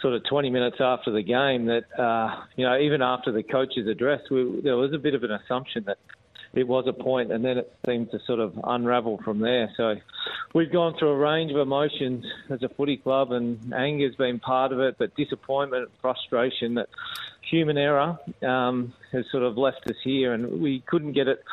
[0.00, 3.86] sort of 20 minutes after the game that uh, you know even after the coach's
[3.88, 5.98] address, we, there was a bit of an assumption that
[6.54, 9.70] it was a point, and then it seemed to sort of unravel from there.
[9.76, 9.96] So
[10.54, 14.72] we've gone through a range of emotions as a footy club, and anger's been part
[14.72, 16.88] of it, but disappointment, frustration that
[17.42, 21.44] human error um, has sort of left us here, and we couldn't get it.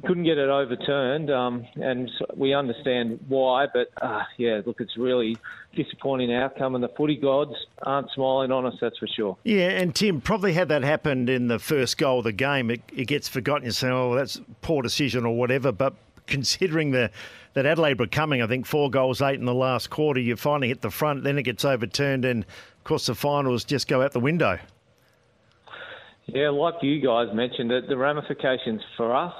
[0.00, 3.66] We couldn't get it overturned, um, and we understand why.
[3.72, 5.36] But uh, yeah, look, it's really
[5.74, 8.74] disappointing outcome, and the footy gods aren't smiling on us.
[8.80, 9.36] That's for sure.
[9.42, 12.80] Yeah, and Tim, probably had that happened in the first goal of the game, it,
[12.94, 13.64] it gets forgotten.
[13.64, 15.72] You say, oh, that's poor decision or whatever.
[15.72, 15.94] But
[16.26, 17.10] considering the
[17.54, 20.68] that Adelaide were coming, I think four goals, eight in the last quarter, you finally
[20.68, 24.12] hit the front, then it gets overturned, and of course the finals just go out
[24.12, 24.60] the window.
[26.26, 29.32] Yeah, like you guys mentioned, the, the ramifications for us,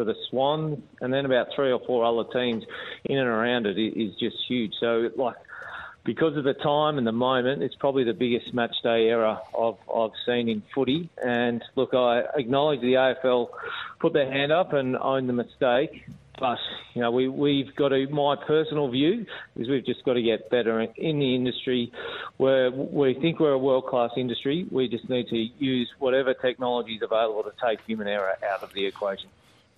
[0.00, 2.64] for the Swans, and then about three or four other teams
[3.04, 4.72] in and around it is just huge.
[4.80, 5.36] So, like,
[6.06, 9.74] because of the time and the moment, it's probably the biggest match day error I've,
[9.94, 11.10] I've seen in footy.
[11.22, 13.48] And look, I acknowledge the AFL
[13.98, 16.06] put their hand up and owned the mistake.
[16.38, 16.56] But
[16.94, 18.06] you know, we we've got to.
[18.08, 21.92] My personal view is we've just got to get better in the industry.
[22.38, 26.94] Where we think we're a world class industry, we just need to use whatever technology
[26.94, 29.28] is available to take human error out of the equation.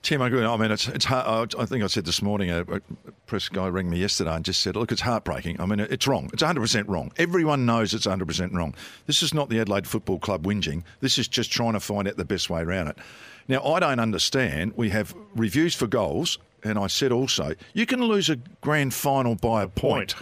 [0.03, 0.45] Tim, I agree.
[0.45, 1.55] I mean, it's it's hard.
[1.57, 2.51] I think I said this morning.
[2.51, 2.81] A, a
[3.27, 5.61] press guy rang me yesterday and just said, "Look, it's heartbreaking.
[5.61, 6.29] I mean, it's wrong.
[6.33, 7.13] It's 100 percent wrong.
[7.19, 8.75] Everyone knows it's 100 percent wrong.
[9.07, 10.83] This is not the Adelaide Football Club whinging.
[11.01, 12.99] This is just trying to find out the best way around it.
[13.47, 14.73] Now, I don't understand.
[14.77, 19.37] We have reviews for goals, and I said also, you can lose a grand final
[19.37, 20.17] by a point.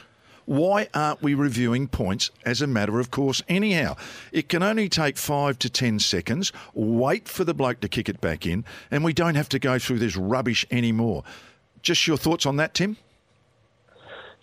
[0.51, 3.95] Why aren't we reviewing points as a matter of course anyhow?
[4.33, 8.21] It can only take five to ten seconds, wait for the bloke to kick it
[8.21, 11.23] back in, and we don't have to go through this rubbish anymore.
[11.83, 12.97] Just your thoughts on that, Tim?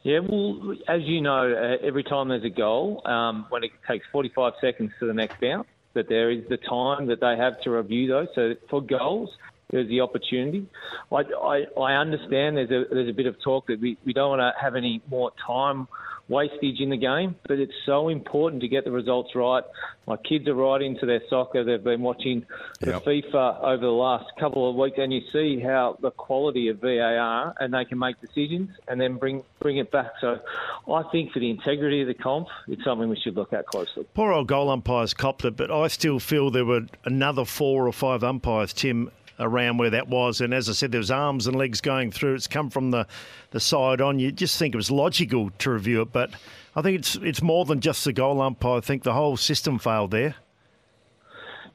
[0.04, 4.06] Yeah, well, as you know, uh, every time there's a goal, um, when it takes
[4.14, 7.72] 45 seconds to the next bounce, that there is the time that they have to
[7.72, 8.30] review those.
[8.34, 9.32] So for goals,
[9.70, 10.68] there's the opportunity.
[11.12, 14.38] I, I, I understand there's a there's a bit of talk that we, we don't
[14.38, 15.88] want to have any more time
[16.30, 19.64] wastage in the game, but it's so important to get the results right.
[20.08, 21.64] My kids are right into their soccer.
[21.64, 22.46] They've been watching
[22.82, 23.06] the Yep.
[23.06, 27.56] FIFA over the last couple of weeks, and you see how the quality of VAR,
[27.60, 30.12] and they can make decisions and then bring bring it back.
[30.20, 30.40] So,
[30.94, 34.06] I think for the integrity of the comp, it's something we should look at closely.
[34.14, 37.94] Poor old goal umpires copped it, but I still feel there were another four or
[37.94, 40.42] five umpires, Tim, around where that was.
[40.42, 42.36] And as I said, there was arms and legs going through.
[42.36, 43.08] It's come from the,
[43.52, 44.20] the side on.
[44.20, 46.32] You just think it was logical to review it, but
[46.76, 48.78] I think it's it's more than just the goal umpire.
[48.78, 50.36] I think the whole system failed there.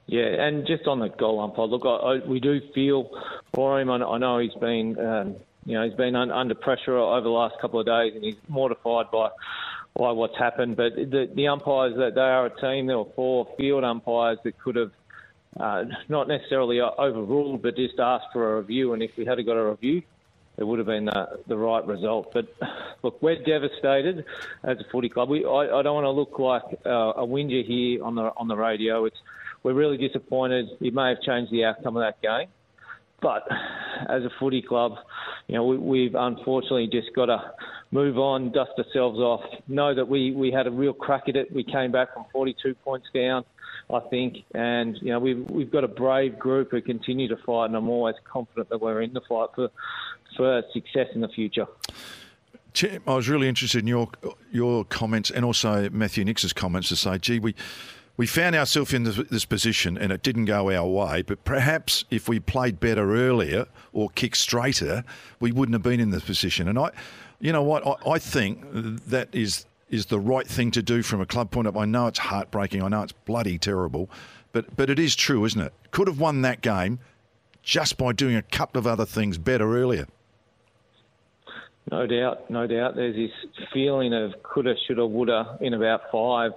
[0.07, 3.11] Yeah, and just on the goal umpire, look, I, I, we do feel
[3.55, 3.89] for him.
[3.89, 7.29] I, I know he's been, um, you know, he's been un, under pressure over the
[7.31, 9.29] last couple of days, and he's mortified by
[9.95, 10.77] by what's happened.
[10.77, 12.87] But the, the umpires that they are a team.
[12.87, 14.93] There were four field umpires that could have
[15.59, 18.93] uh, not necessarily overruled, but just asked for a review.
[18.95, 20.03] And if we had got a review,
[20.57, 22.33] it would have been the, the right result.
[22.33, 22.55] But
[23.03, 24.25] look, we're devastated
[24.63, 25.29] as a footy club.
[25.29, 28.49] We, I, I don't want to look like uh, a whinger here on the on
[28.49, 29.05] the radio.
[29.05, 29.17] It's
[29.63, 30.69] we're really disappointed.
[30.81, 32.49] It may have changed the outcome of that game,
[33.21, 33.47] but
[34.09, 34.97] as a footy club,
[35.47, 37.53] you know, we, we've unfortunately just got to
[37.91, 39.43] move on, dust ourselves off.
[39.69, 41.53] Know that we we had a real crack at it.
[41.53, 43.45] We came back from 42 points down.
[43.93, 47.67] I think, and you know we've we've got a brave group who continue to fight,
[47.67, 49.71] and I'm always confident that we're in the fight for
[50.37, 51.67] for success in the future.
[52.75, 54.09] Tim, I was really interested in your
[54.51, 57.55] your comments and also Matthew Nicks's comments to say, gee, we
[58.17, 61.23] we found ourselves in this, this position and it didn't go our way.
[61.23, 65.05] But perhaps if we played better earlier or kicked straighter,
[65.41, 66.69] we wouldn't have been in this position.
[66.69, 66.91] And I,
[67.41, 68.65] you know what, I, I think
[69.07, 71.75] that is is the right thing to do from a club point of.
[71.75, 71.83] View.
[71.83, 72.83] I know it's heartbreaking.
[72.83, 74.11] I know it's bloody terrible,
[74.51, 75.73] but but it is true, isn't it?
[75.93, 76.99] Could have won that game
[77.63, 80.09] just by doing a couple of other things better earlier.
[81.91, 82.97] No doubt, no doubt.
[82.97, 83.31] There's this
[83.73, 86.53] feeling of coulda, shoulda, woulda in about five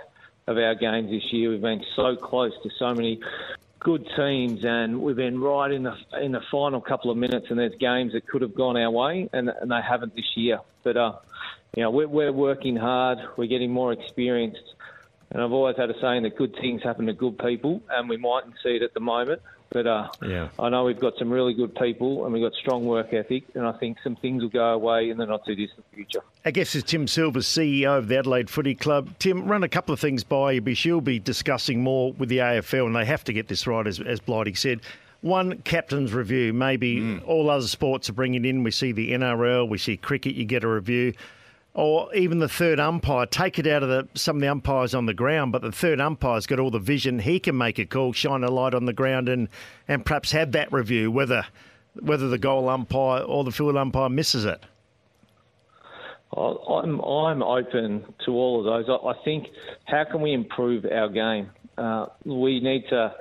[0.48, 1.50] of our games this year.
[1.50, 3.20] We've been so close to so many
[3.80, 7.48] good teams, and we've been right in the in the final couple of minutes.
[7.50, 10.60] And there's games that could have gone our way, and, and they haven't this year.
[10.84, 11.14] But uh,
[11.76, 13.20] you know, we're, we're working hard.
[13.38, 14.64] We're getting more experienced.
[15.32, 18.16] And I've always had a saying that good things happen to good people, and we
[18.18, 19.42] mightn't see it at the moment.
[19.72, 20.50] But uh, Yeah.
[20.58, 23.66] I know we've got some really good people, and we've got strong work ethic, and
[23.66, 26.22] I think some things will go away in the not too distant future.
[26.46, 29.10] Our guest is Tim Silver, CEO of the Adelaide Footy Club.
[29.20, 32.38] Tim, run a couple of things by you because you'll be discussing more with the
[32.38, 34.80] AFL, and they have to get this right, as, as Blighty said.
[35.22, 36.54] One, captain's review.
[36.54, 38.64] Maybe all other sports are bringing in.
[38.64, 41.14] We see the NRL, we see cricket, you get a review.
[41.76, 45.08] Or even the third umpire, take it out of the, some of the umpires on
[45.08, 47.20] the ground, but the third umpire's got all the vision.
[47.20, 49.50] He can make a call, shine a light on the ground, and,
[49.86, 51.46] and perhaps have that review, whether
[52.02, 54.66] whether the goal umpire or the field umpire misses it.
[56.38, 59.00] I'm I'm open to all of those.
[59.06, 59.48] I think
[59.86, 61.50] how can we improve our game?
[61.78, 63.14] Uh, we need to.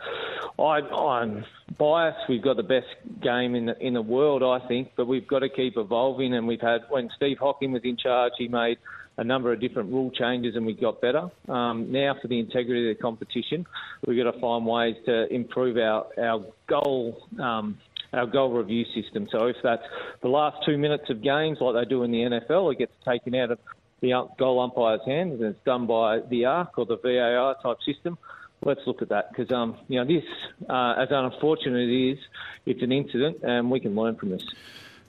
[0.58, 1.44] I, I'm
[1.78, 2.28] biased.
[2.28, 2.86] We've got the best
[3.22, 6.34] game in the in the world, I think, but we've got to keep evolving.
[6.34, 8.78] And we've had when Steve Hocking was in charge, he made
[9.16, 11.30] a number of different rule changes, and we got better.
[11.48, 13.66] Um, now, for the integrity of the competition,
[14.06, 17.26] we've got to find ways to improve our our goal.
[17.40, 17.78] Um,
[18.12, 19.26] our goal review system.
[19.32, 19.82] So if that's
[20.22, 23.34] the last two minutes of games, like they do in the NFL, it gets taken
[23.34, 23.58] out of
[24.00, 27.78] the um- goal umpire's hands and it's done by the ARC or the VAR type
[27.84, 28.18] system.
[28.64, 30.24] Let's look at that because um, you know this,
[30.68, 32.18] uh, as unfortunate it is,
[32.66, 34.42] it's an incident and we can learn from this.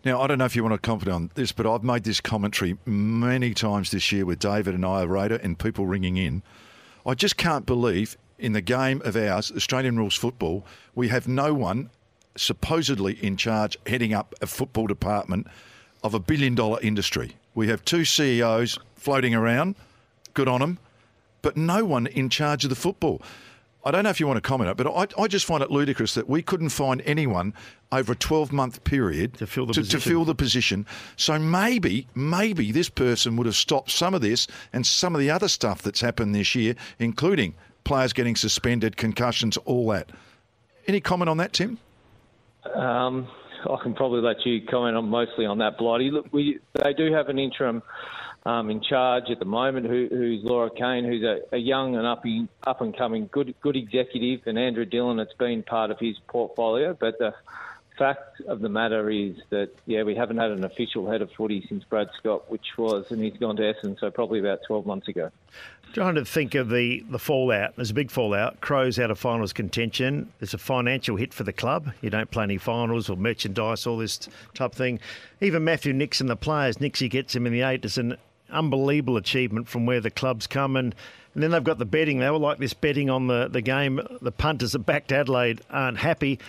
[0.04, 2.22] Now, I don't know if you want to comment on this, but I've made this
[2.22, 6.44] commentary many times this year with David and I, Raider, and people ringing in.
[7.08, 11.54] I just can't believe in the game of ours, Australian rules football, we have no
[11.54, 11.90] one
[12.36, 15.48] supposedly in charge heading up a football department
[16.04, 17.36] of a billion dollar industry.
[17.54, 19.76] We have two CEOs floating around,
[20.34, 20.80] good on them,
[21.46, 23.22] but no one in charge of the football.
[23.86, 25.62] I don't know if you want to comment on it, but I, I just find
[25.62, 27.54] it ludicrous that we couldn't find anyone
[27.92, 30.00] over a 12 month period To fill the to, position.
[30.00, 30.88] fill the position.
[31.18, 35.30] So maybe, maybe this person would have stopped some of this and some of the
[35.30, 37.54] other stuff that's happened this year, including
[37.84, 40.10] players getting suspended, concussions, all that.
[40.88, 41.78] Any comment on that, Tim?
[42.74, 43.28] Um,
[43.70, 46.10] I can probably let you comment on mostly on that, Blighty.
[46.10, 47.84] Look, we they do have an interim
[48.46, 52.06] um, in charge at the moment, who, who's Laura Kane, who's a, a young and
[52.06, 52.24] up
[52.68, 55.20] up and coming good good executive, and Andrew Dillon.
[55.20, 57.34] It's been part of his portfolio, but the
[57.98, 61.66] fact of the matter is that yeah, we haven't had an official head of footy
[61.68, 65.08] since Brad Scott, which was, and he's gone to Essendon, so probably about 12 months
[65.08, 65.32] ago.
[65.94, 67.78] Trying to think of the, the fallout.
[67.78, 68.60] There's a big fallout.
[68.60, 70.30] Crows out of finals contention.
[70.40, 71.94] There's a financial hit for the club.
[72.02, 75.00] You don't play any finals or merchandise, all this type of thing.
[75.40, 77.86] Even Matthew Nixon, the players, Nixie gets him in the eight.
[77.86, 78.18] It's an
[78.50, 80.76] unbelievable achievement from where the club's come.
[80.76, 80.96] And,
[81.34, 82.20] and then they've got the betting.
[82.20, 84.00] They were like this betting on the, the game.
[84.22, 86.40] The punters that backed Adelaide aren't happy.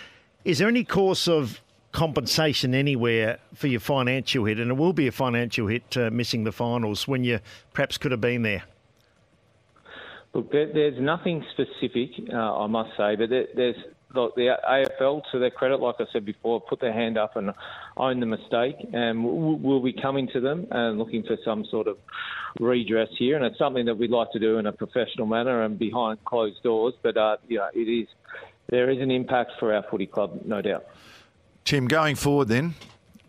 [0.45, 1.61] Is there any course of
[1.93, 4.59] compensation anywhere for your financial hit?
[4.59, 7.41] And it will be a financial hit uh, missing the finals when you
[7.73, 8.63] perhaps could have been there.
[10.35, 13.77] Look, there, there's nothing specific, uh, I must say, but there, there's
[14.17, 17.53] the AFL, to their credit, like I said before, put their hand up and
[17.97, 21.99] own the mistake, and we'll, be coming to them and looking for some sort of
[22.59, 25.79] redress here, and it's something that we'd like to do in a professional manner and
[25.79, 26.95] behind closed doors.
[27.03, 28.09] But uh, yeah, it is
[28.69, 30.87] there is an impact for our footy club, no doubt.
[31.65, 32.75] Tim, going forward then,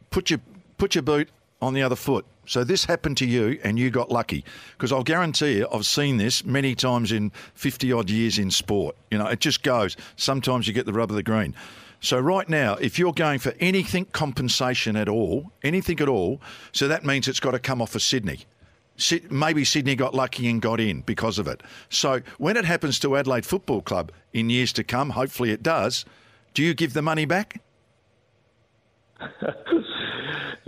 [0.10, 0.40] put your
[0.78, 1.30] put your boot
[1.62, 2.26] on the other foot.
[2.48, 4.44] So this happened to you and you got lucky.
[4.72, 8.96] Because I'll guarantee you, I've seen this many times in 50 odd years in sport.
[9.12, 9.96] You know, it just goes.
[10.16, 11.54] Sometimes you get the rub of the green.
[12.00, 16.40] So right now, if you're going for anything compensation at all, anything at all,
[16.72, 18.46] so that means it's got to come off of Sydney.
[19.30, 21.62] Maybe Sydney got lucky and got in because of it.
[21.90, 26.06] So when it happens to Adelaide Football Club in years to come, hopefully it does,
[26.54, 27.62] do you give the money back?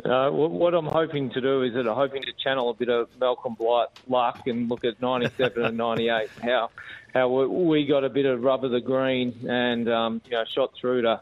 [0.03, 3.09] Uh, what, I'm hoping to do is that I'm hoping to channel a bit of
[3.19, 6.69] Malcolm Blight luck and look at 97 and 98, how
[7.13, 10.71] how we, got a bit of rub of the green and um, you know shot
[10.79, 11.21] through to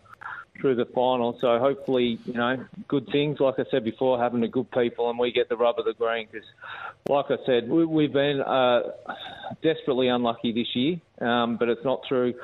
[0.60, 1.38] through the final.
[1.40, 3.40] So hopefully, you know, good things.
[3.40, 5.94] Like I said before, having the good people, and we get the rub of the
[5.94, 6.28] green.
[6.32, 6.48] Because,
[7.08, 8.92] like I said, we, we've been uh,
[9.62, 12.36] desperately unlucky this year, um, but it's not through.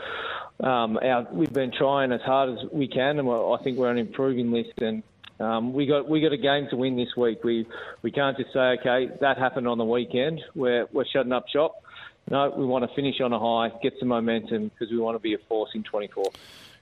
[0.60, 3.98] Um, our, we've been trying as hard as we can, and I think we're on
[3.98, 4.82] an improving list.
[4.82, 5.04] And
[5.40, 7.44] um, we got we got a game to win this week.
[7.44, 7.68] We
[8.02, 10.42] we can't just say, okay, that happened on the weekend.
[10.56, 11.84] We're we're shutting up shop.
[12.30, 15.20] No, we want to finish on a high, get some momentum because we want to
[15.20, 16.24] be a force in 24.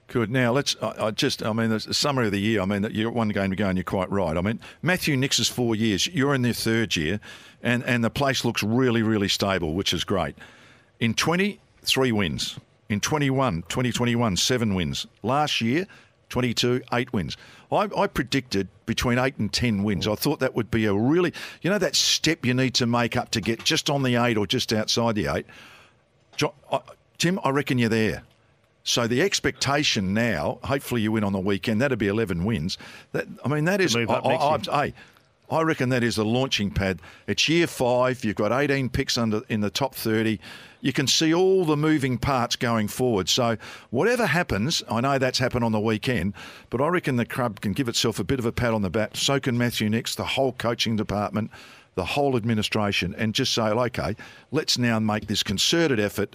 [0.06, 0.30] Good.
[0.30, 0.76] Now let's.
[0.82, 1.42] I, I just.
[1.42, 2.60] I mean, the summary of the year.
[2.60, 4.36] I mean, that you're one game to go, and you're quite right.
[4.36, 6.06] I mean, Matthew is four years.
[6.06, 7.18] You're in their third year,
[7.62, 10.36] and and the place looks really, really stable, which is great.
[11.00, 12.58] In 23 wins.
[12.88, 15.06] In 21, 2021, seven wins.
[15.22, 15.86] Last year,
[16.32, 17.36] 22, eight wins.
[17.70, 20.08] I, I, predicted between eight and 10 wins.
[20.08, 23.18] I thought that would be a really, you know, that step you need to make
[23.18, 25.44] up to get just on the eight or just outside the eight.
[26.36, 26.52] John,
[27.18, 28.22] Tim, I reckon you're there.
[28.82, 32.78] So the expectation now, hopefully you win on the weekend, that'd be 11 wins.
[33.12, 34.92] That I mean, that is, I, I, I,
[35.50, 37.00] I reckon that is a launching pad.
[37.26, 38.24] It's year five.
[38.24, 40.40] You've got 18 picks under in the top 30.
[40.82, 43.28] You can see all the moving parts going forward.
[43.28, 43.56] So
[43.90, 46.34] whatever happens, I know that's happened on the weekend,
[46.70, 48.90] but I reckon the club can give itself a bit of a pat on the
[48.90, 49.16] back.
[49.16, 51.52] So can Matthew Nicks, the whole coaching department,
[51.94, 54.16] the whole administration, and just say, okay,
[54.50, 56.34] let's now make this concerted effort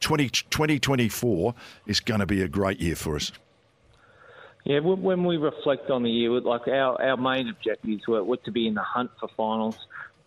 [0.00, 1.54] 20, 2024
[1.86, 3.32] is going to be a great year for us.
[4.64, 8.52] Yeah, when we reflect on the year, like our, our main objectives were, were to
[8.52, 9.78] be in the hunt for finals.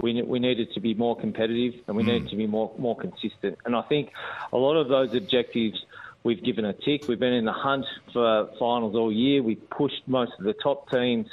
[0.01, 2.07] We, we needed to be more competitive and we mm.
[2.07, 3.57] needed to be more more consistent.
[3.65, 4.11] And I think
[4.51, 5.85] a lot of those objectives
[6.23, 7.07] we've given a tick.
[7.07, 9.41] We've been in the hunt for finals all year.
[9.41, 11.27] We've pushed most of the top teams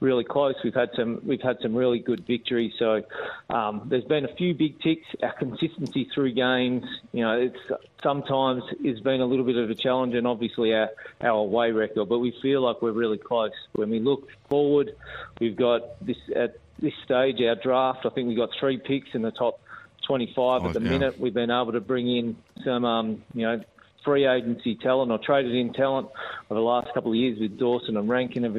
[0.00, 0.54] really close.
[0.62, 2.72] We've had some we've had some really good victories.
[2.78, 3.02] So
[3.50, 5.06] um, there's been a few big ticks.
[5.22, 9.74] Our consistency through games, you know, it's sometimes it's been a little bit of a
[9.74, 12.08] challenge, and obviously our our away record.
[12.08, 13.52] But we feel like we're really close.
[13.72, 14.94] When we look forward,
[15.40, 18.06] we've got this at this stage our draft.
[18.06, 19.60] I think we've got three picks in the top
[20.06, 20.90] 25 oh, at the yeah.
[20.90, 21.20] minute.
[21.20, 23.62] We've been able to bring in some, um, you know,
[24.04, 26.08] free agency talent or traded in talent
[26.48, 28.54] over the last couple of years with Dawson and Rankine have,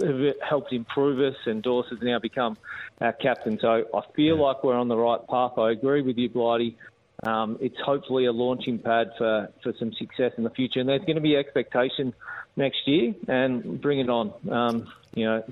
[0.00, 2.56] have helped improve us, and Dawson's now become
[3.00, 3.58] our captain.
[3.60, 4.42] So I feel yeah.
[4.42, 5.58] like we're on the right path.
[5.58, 6.76] I agree with you, Blighty.
[7.22, 11.04] Um, it's hopefully a launching pad for, for some success in the future, and there's
[11.04, 12.14] going to be expectation
[12.56, 14.32] next year, and bring it on.
[14.50, 15.42] Um, you know,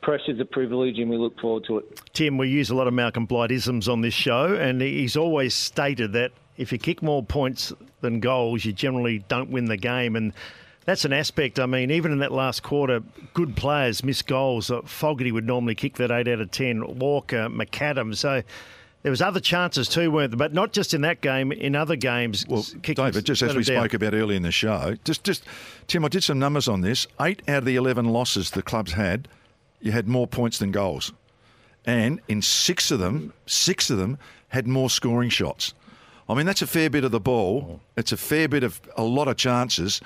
[0.00, 2.00] pressure's a privilege, and we look forward to it.
[2.12, 6.12] Tim, we use a lot of Malcolm Blightisms on this show, and he's always stated
[6.12, 10.16] that if you kick more points than goals, you generally don't win the game.
[10.16, 10.32] And
[10.84, 11.60] that's an aspect.
[11.60, 13.02] I mean, even in that last quarter,
[13.34, 14.70] good players miss goals.
[14.84, 16.98] Fogarty would normally kick that eight out of ten.
[16.98, 18.16] Walker, McAdam.
[18.16, 18.42] So
[19.02, 20.38] there was other chances too, weren't there?
[20.38, 21.52] But not just in that game.
[21.52, 23.82] In other games, well, David, just as we down.
[23.82, 25.44] spoke about earlier in the show, just just
[25.86, 27.06] Tim, I did some numbers on this.
[27.20, 29.28] Eight out of the eleven losses the clubs had,
[29.80, 31.12] you had more points than goals,
[31.86, 35.74] and in six of them, six of them had more scoring shots.
[36.28, 37.66] I mean, that's a fair bit of the ball.
[37.70, 37.80] Oh.
[37.96, 40.00] It's a fair bit of a lot of chances.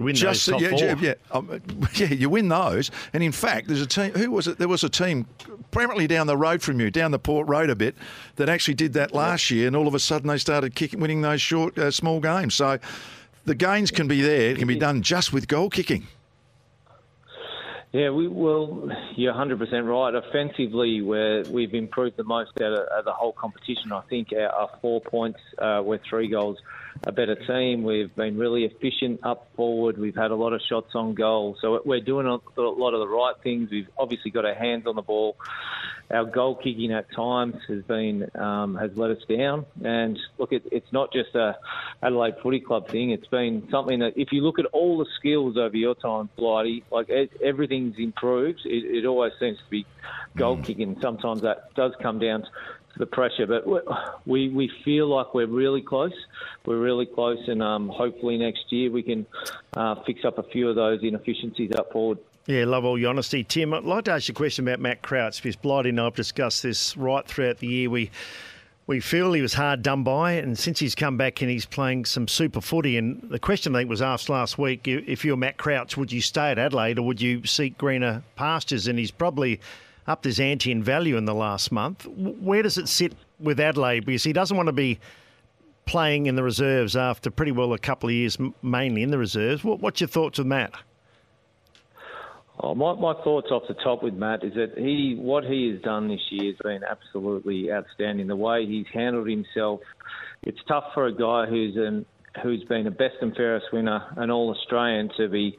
[0.00, 1.04] Win Just, those top yeah, four.
[1.04, 1.60] Yeah, um,
[1.94, 2.90] yeah, you win those.
[3.12, 4.12] And in fact, there's a team.
[4.12, 4.58] Who was it?
[4.58, 5.26] There was a team,
[5.70, 7.94] primarily down the road from you, down the Port Road a bit,
[8.36, 9.66] that actually did that last year.
[9.66, 12.54] And all of a sudden, they started kicking, winning those short, uh, small games.
[12.54, 12.78] So
[13.44, 14.50] the gains can be there.
[14.50, 16.06] It can be done just with goal kicking.
[17.92, 20.14] Yeah, we well, you're 100% right.
[20.14, 23.90] Offensively, where we've improved the most out of, of the whole competition.
[23.90, 26.58] I think our, our four points, uh, we're three goals
[27.04, 27.82] a better team.
[27.82, 29.98] We've been really efficient up forward.
[29.98, 31.56] We've had a lot of shots on goal.
[31.60, 33.70] So we're doing a lot of the right things.
[33.70, 35.36] We've obviously got our hands on the ball.
[36.10, 39.64] Our goal kicking at times has been um, has let us down.
[39.82, 41.56] And look, it, it's not just a
[42.02, 43.10] Adelaide Footy Club thing.
[43.10, 46.84] It's been something that if you look at all the skills over your time, Blighty,
[46.90, 48.60] like it, everything's improved.
[48.64, 49.86] It, it, always seems to be
[50.36, 50.64] goal mm.
[50.64, 50.98] kicking.
[51.00, 52.44] Sometimes that does come down
[53.00, 53.46] the pressure.
[53.46, 53.66] But
[54.26, 56.12] we we feel like we're really close.
[56.64, 59.26] We're really close, and um, hopefully next year we can
[59.74, 62.18] uh, fix up a few of those inefficiencies up forward.
[62.46, 63.74] Yeah, love all your honesty, Tim.
[63.74, 66.14] I'd like to ask you a question about Matt Crouch because Blighty and I have
[66.14, 67.90] discussed this right throughout the year.
[67.90, 68.10] We
[68.86, 72.06] we feel he was hard done by, and since he's come back and he's playing
[72.06, 75.58] some super footy, and the question I think was asked last week: if you're Matt
[75.58, 78.86] Crouch, would you stay at Adelaide or would you seek greener pastures?
[78.86, 79.60] And he's probably
[80.10, 82.06] upped his ante in value in the last month.
[82.06, 84.04] Where does it sit with Adelaide?
[84.04, 84.98] Because he doesn't want to be
[85.86, 89.64] playing in the reserves after pretty well a couple of years, mainly in the reserves.
[89.64, 90.72] What, what's your thoughts with Matt?
[92.62, 95.80] Oh, my, my thoughts off the top with Matt is that he what he has
[95.80, 98.26] done this year has been absolutely outstanding.
[98.26, 99.80] The way he's handled himself,
[100.42, 102.04] it's tough for a guy who's an
[102.42, 105.56] who's been a best and fairest winner, an All Australian, to be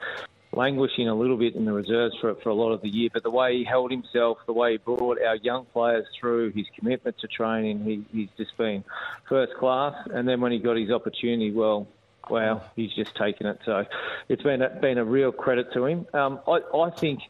[0.53, 3.09] languishing a little bit in the reserves for for a lot of the year.
[3.13, 6.65] But the way he held himself, the way he brought our young players through, his
[6.77, 8.83] commitment to training, he, he's just been
[9.29, 9.95] first class.
[10.13, 11.87] And then when he got his opportunity, well,
[12.29, 13.59] wow, he's just taken it.
[13.65, 13.85] So
[14.29, 16.07] it's been a, been a real credit to him.
[16.13, 17.21] Um, I, I think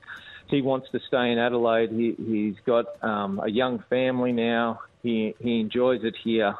[0.48, 1.92] he wants to stay in Adelaide.
[1.92, 4.82] He, he's got um, a young family now.
[5.04, 6.56] He he enjoys it here.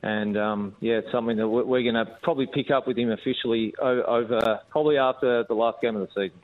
[0.00, 3.74] And um, yeah, it's something that we're going to probably pick up with him officially
[3.80, 6.38] over probably after the last game of the season.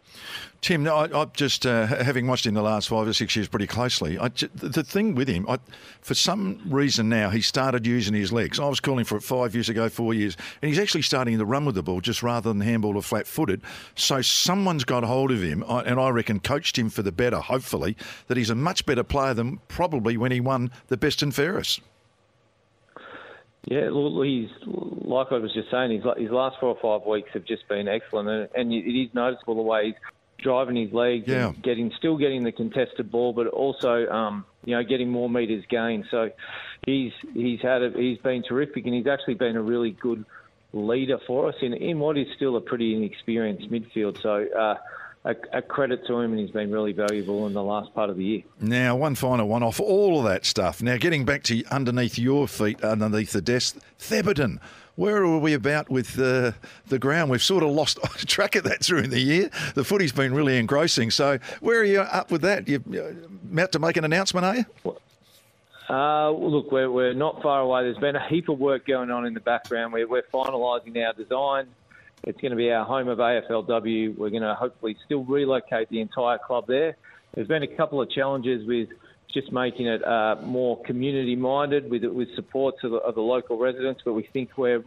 [0.60, 3.68] Tim, I, I just uh, having watched him the last five or six years pretty
[3.68, 4.18] closely.
[4.18, 5.58] I, the thing with him, I,
[6.00, 8.58] for some reason now, he started using his legs.
[8.58, 11.44] I was calling for it five years ago, four years, and he's actually starting to
[11.44, 13.60] run with the ball just rather than handball or flat-footed.
[13.94, 17.38] So someone's got hold of him, and I reckon coached him for the better.
[17.38, 17.96] Hopefully,
[18.26, 21.80] that he's a much better player than probably when he won the best and fairest.
[23.66, 23.88] Yeah,
[24.24, 25.92] he's like I was just saying.
[25.92, 29.14] His his last four or five weeks have just been excellent, and, and it is
[29.14, 29.94] noticeable the way he's
[30.38, 31.48] driving his legs, yeah.
[31.48, 35.64] and getting still getting the contested ball, but also um, you know getting more meters
[35.70, 36.04] gained.
[36.10, 36.30] So
[36.86, 40.26] he's he's had a, he's been terrific, and he's actually been a really good
[40.74, 44.20] leader for us in in what is still a pretty inexperienced midfield.
[44.22, 44.46] So.
[44.56, 44.74] Uh,
[45.24, 48.16] a, a, credit to him, and he's been really valuable in the last part of
[48.16, 48.42] the year.
[48.60, 50.82] Now, one final one off all of that stuff.
[50.82, 54.60] Now, getting back to underneath your feet, underneath the desk, Thebarton.
[54.96, 56.54] Where are we about with the
[56.86, 57.28] the ground?
[57.28, 57.98] We've sort of lost
[58.28, 59.50] track of that during the year.
[59.74, 61.10] The footy's been really engrossing.
[61.10, 62.68] So, where are you up with that?
[62.68, 62.76] You
[63.52, 64.96] about to make an announcement, are you?
[65.90, 67.82] Uh, look, we're, we're not far away.
[67.82, 69.92] There's been a heap of work going on in the background.
[69.92, 71.66] We're, we're finalising our design.
[72.26, 74.16] It's going to be our home of AFLW.
[74.16, 76.96] We're going to hopefully still relocate the entire club there.
[77.34, 78.88] There's been a couple of challenges with
[79.32, 83.58] just making it uh, more community minded with with support to the, of the local
[83.58, 84.82] residents, but we think we're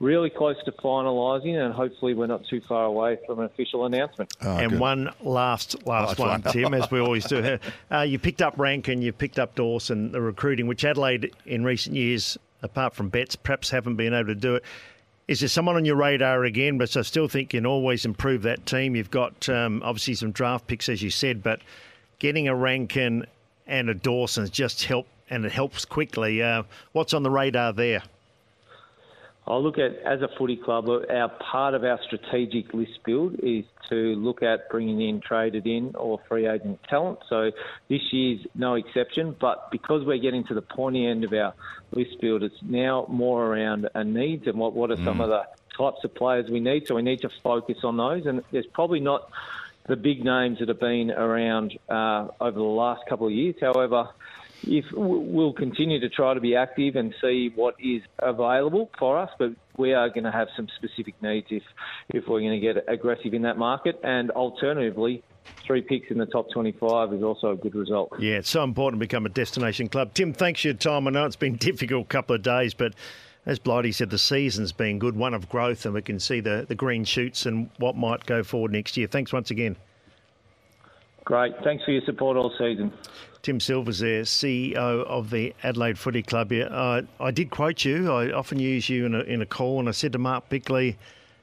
[0.00, 4.32] really close to finalising, and hopefully we're not too far away from an official announcement.
[4.42, 4.80] Oh, and good.
[4.80, 6.52] one last last, last one, one.
[6.52, 7.58] Tim, as we always do.
[7.90, 11.94] Uh, you picked up Rankine, you picked up Dawson, the recruiting, which Adelaide in recent
[11.94, 14.64] years, apart from Betts, perhaps haven't been able to do it.
[15.26, 16.76] Is there someone on your radar again?
[16.76, 18.94] But I still think you can always improve that team.
[18.94, 21.60] You've got um, obviously some draft picks, as you said, but
[22.18, 23.26] getting a Rankine
[23.66, 26.42] and a Dawson's just help, and it helps quickly.
[26.42, 28.02] Uh, what's on the radar there?
[29.46, 30.88] I'll look at as a footy club.
[30.88, 35.94] Our part of our strategic list build is to look at bringing in traded in
[35.96, 37.18] or free agent talent.
[37.28, 37.50] So
[37.88, 39.36] this year's no exception.
[39.38, 41.52] But because we're getting to the pointy end of our
[41.92, 45.04] list build, it's now more around a needs and what what are mm.
[45.04, 46.86] some of the types of players we need.
[46.86, 48.24] So we need to focus on those.
[48.24, 49.28] And there's probably not
[49.86, 53.56] the big names that have been around uh, over the last couple of years.
[53.60, 54.08] However
[54.66, 59.30] if we'll continue to try to be active and see what is available for us,
[59.38, 61.62] but we are going to have some specific needs if
[62.10, 63.98] if we're going to get aggressive in that market.
[64.02, 65.22] And alternatively,
[65.66, 68.12] three picks in the top 25 is also a good result.
[68.18, 70.14] Yeah, it's so important to become a destination club.
[70.14, 71.08] Tim, thanks for your time.
[71.08, 72.94] I know it's been a difficult couple of days, but
[73.46, 76.64] as Blighty said, the season's been good, one of growth, and we can see the,
[76.66, 79.06] the green shoots and what might go forward next year.
[79.06, 79.76] Thanks once again.
[81.24, 81.54] Great.
[81.64, 82.92] Thanks for your support all season.
[83.42, 86.50] Tim Silvers there, CEO of the Adelaide Footy Club.
[86.52, 88.10] Yeah, uh, I did quote you.
[88.10, 90.96] I often use you in a, in a call, and I said to Mark Bickley,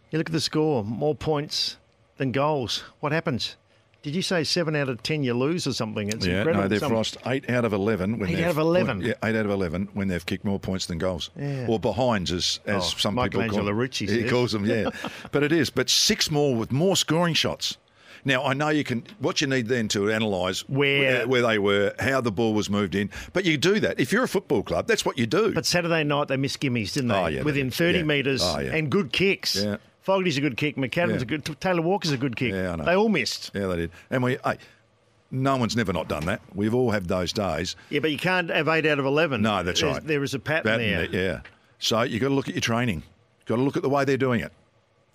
[0.09, 1.77] "You look at the score, more points
[2.17, 2.84] than goals.
[2.99, 3.55] What happens?"
[4.03, 6.09] Did you say seven out of ten you lose or something?
[6.09, 6.63] It's yeah, incredible.
[6.63, 6.93] no, they've Some...
[6.93, 8.17] lost eight out of eleven.
[8.17, 9.01] When eight out of eleven.
[9.01, 11.67] yeah, eight out of eleven when they've kicked more points than goals, yeah.
[11.69, 13.77] or behinds, as as oh, some people call them.
[13.77, 14.65] Ricci he calls them.
[14.65, 14.89] Yeah,
[15.32, 15.69] but it is.
[15.69, 17.77] But six more with more scoring shots.
[18.26, 19.03] Now I know you can.
[19.19, 22.95] What you need then to analyse where where they were, how the ball was moved
[22.95, 23.09] in.
[23.34, 24.88] But you do that if you're a football club.
[24.88, 25.53] That's what you do.
[25.53, 27.15] But Saturday night they missed gimmies, didn't they?
[27.15, 28.03] Oh, yeah, Within they 30 yeah.
[28.03, 28.74] metres oh, yeah.
[28.74, 29.55] and good kicks.
[29.55, 29.78] Yeah.
[30.01, 30.78] Fogarty's a good kick.
[30.78, 31.22] McAdam's Yeah.
[31.22, 31.45] a good.
[31.59, 32.53] Taylor Walker's a good kick.
[32.53, 32.86] Yeah, I know.
[32.86, 33.51] They all missed.
[33.53, 33.91] Yeah, they did.
[34.09, 34.57] And we, hey,
[35.30, 36.41] no one's never not done that.
[36.55, 37.76] We've all had those days.
[37.89, 39.41] Yeah, but you can't have eight out of 11.
[39.41, 40.05] No, that's There's- right.
[40.05, 41.05] There is a pattern, there.
[41.05, 41.41] Yeah.
[41.80, 43.03] So you've got to look at your training.
[43.39, 44.51] You've Got to look at the way they're doing it.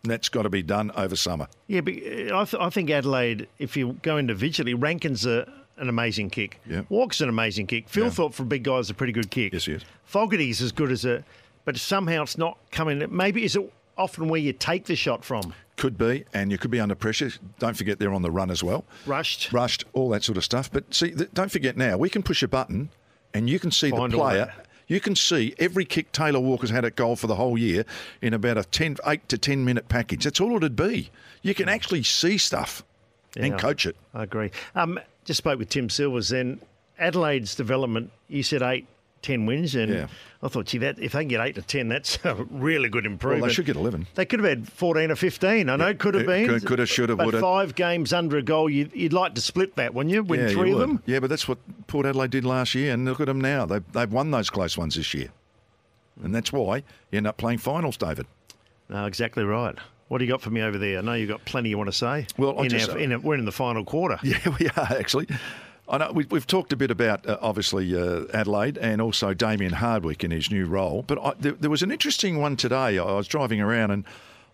[0.07, 1.49] And that's got to be done over summer.
[1.67, 6.31] Yeah, but I, th- I think Adelaide, if you go individually, Rankine's a, an amazing
[6.31, 6.61] kick.
[6.65, 6.83] Yeah.
[6.89, 7.89] Walker's an amazing kick.
[7.89, 8.11] Phil Yeah.
[8.11, 9.53] Thorpe for a big guy is a pretty good kick.
[9.53, 9.83] Yes, he is.
[10.05, 11.25] Fogarty's as good as a,
[11.65, 13.05] but somehow it's not coming.
[13.11, 15.53] Maybe is it often where you take the shot from?
[15.75, 17.33] Could be, and you could be under pressure.
[17.59, 18.85] Don't forget they're on the run as well.
[19.07, 19.53] Rushed.
[19.53, 20.71] Rushed, all that sort of stuff.
[20.73, 22.91] But see, th- don't forget now, we can push a button
[23.35, 24.55] and you can see Find the player.
[24.89, 27.85] You can see every kick Taylor Walker's had at goal for the whole year
[28.23, 30.25] in about a 10, 8 to 10 minute package.
[30.25, 31.11] That's all it'd be.
[31.43, 32.85] You can actually see stuff
[33.35, 33.47] Yeah.
[33.47, 33.97] and coach it.
[34.15, 34.51] I agree.
[34.75, 36.61] Um, just spoke with Tim Silvers then.
[36.99, 38.87] Adelaide's development, you said eight,
[39.27, 39.75] 10 wins.
[39.75, 40.07] And Yeah.
[40.43, 43.05] I thought, gee, that if they can get 8 to 10, that's a really good
[43.07, 43.43] improvement.
[43.43, 44.07] Well, they should get 11.
[44.15, 45.69] They could have had 14 or 15.
[45.69, 46.47] I know it could have been.
[46.49, 47.41] could- could have, should have, but would have.
[47.43, 50.23] five games under a goal, you'd, you'd like to split that, wouldn't you?
[50.23, 51.03] Win yeah, three you of them?
[51.07, 53.67] Yeah, but that's what Port Adelaide did last year, and look at them now.
[53.67, 55.29] They've, they've won those close ones this year.
[56.23, 56.77] And that's why
[57.11, 58.27] you end up playing finals, David.
[58.89, 59.77] No, exactly right.
[60.09, 60.99] What do you got for me over there?
[60.99, 62.27] I know you've got plenty you want to say.
[62.39, 64.19] Well, in just- our, in our, we're in the final quarter.
[64.23, 65.27] Yeah, we are actually.
[65.89, 69.75] I know we've, we've talked a bit about uh, obviously uh, Adelaide and also Damien
[69.75, 72.99] Hardwick in his new role, but I, there, there was an interesting one today.
[72.99, 74.05] I was driving around and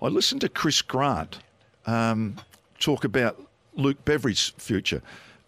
[0.01, 1.39] I listened to Chris Grant
[1.87, 2.37] um,
[2.79, 3.41] talk about
[3.75, 5.01] Luke Beveridge's future.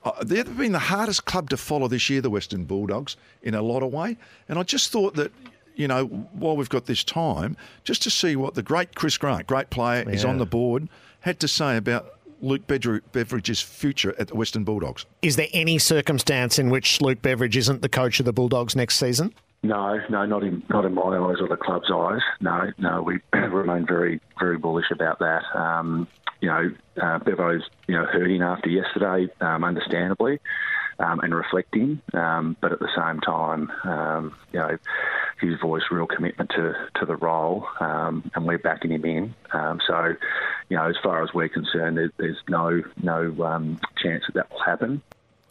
[0.05, 3.63] Uh, they've been the hardest club to follow this year, the Western Bulldogs, in a
[3.63, 4.17] lot of way,
[4.49, 5.33] and I just thought that.
[5.77, 9.49] You know, while we've got this time, just to see what the great Chris Grant,
[9.49, 10.89] great player, is on the board,
[11.23, 12.14] had to say about
[12.45, 15.07] Luke Beveridge's future at the Western Bulldogs.
[15.23, 18.97] Is there any circumstance in which Luke Beveridge isn't the coach of the Bulldogs next
[18.97, 19.35] season?
[19.63, 22.21] No, no, not in not in my eyes or the club's eyes.
[22.41, 25.43] No, no, we remain very very bullish about that.
[25.55, 26.07] Um,
[26.43, 26.71] you know,
[27.03, 30.39] uh, Bevo's you know hurting after yesterday, um, understandably,
[30.99, 34.77] um, and reflecting, um, but at the same time, um, you know,
[35.41, 39.35] he's voiced real commitment to to the role, um, and we're backing him in.
[39.53, 40.15] Um, so,
[40.69, 44.51] you know, as far as we're concerned, there, there's no no um, chance that that
[44.51, 45.03] will happen.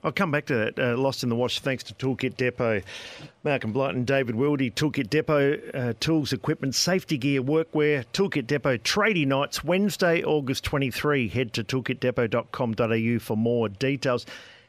[0.04, 0.80] I'll come back to that.
[0.80, 2.82] Uh, lost in the wash thanks to Toolkit Depot.
[3.44, 8.04] Malcolm Blight and David Wildy, Toolkit Depot, uh, tools, equipment, safety gear, workwear.
[8.12, 11.30] Toolkit Depot tradie nights, Wednesday, August 23.
[11.30, 14.26] Head to toolkitdepot.com.au for more details.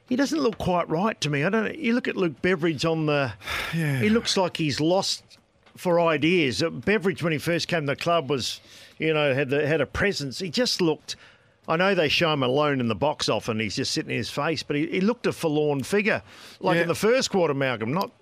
[0.09, 1.45] He doesn't look quite right to me.
[1.45, 1.79] I don't.
[1.79, 3.33] You look at Luke Beveridge on the.
[3.75, 3.99] Yeah.
[3.99, 5.25] He looks like he's lost
[5.77, 6.63] for ideas.
[6.63, 8.61] Uh, Beveridge, when he first came to the club, was,
[8.99, 10.39] you know, had the, had a presence.
[10.39, 11.17] He just looked.
[11.67, 13.59] I know they show him alone in the box often.
[13.59, 16.23] He's just sitting in his face, but he, he looked a forlorn figure,
[16.61, 16.83] like Yeah.
[16.83, 17.93] in the first quarter, Malcolm.
[17.93, 18.13] Not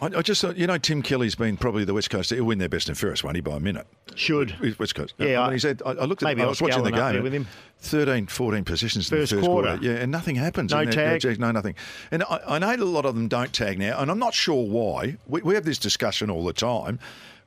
[0.00, 2.30] I, I just thought, you know, Tim Kelly's been probably the West Coast.
[2.30, 3.86] He'll win their best and fairest, won't he, by a minute?
[4.14, 4.54] should.
[4.78, 5.14] West Coast.
[5.18, 6.90] Yeah, I I- mean, he said, I, I looked at maybe I was watching the
[6.92, 7.22] game.
[7.22, 7.46] with him.
[7.80, 9.68] 13, 14 possessions in First the first quarter.
[9.68, 9.84] quarter.
[9.84, 10.72] Yeah, and nothing happens.
[10.72, 11.38] No tag.
[11.38, 11.74] No, nothing.
[12.10, 14.66] And I, I know a lot of them don't tag now, and I'm not sure
[14.66, 15.16] why.
[15.28, 16.98] We, we have this discussion all the time.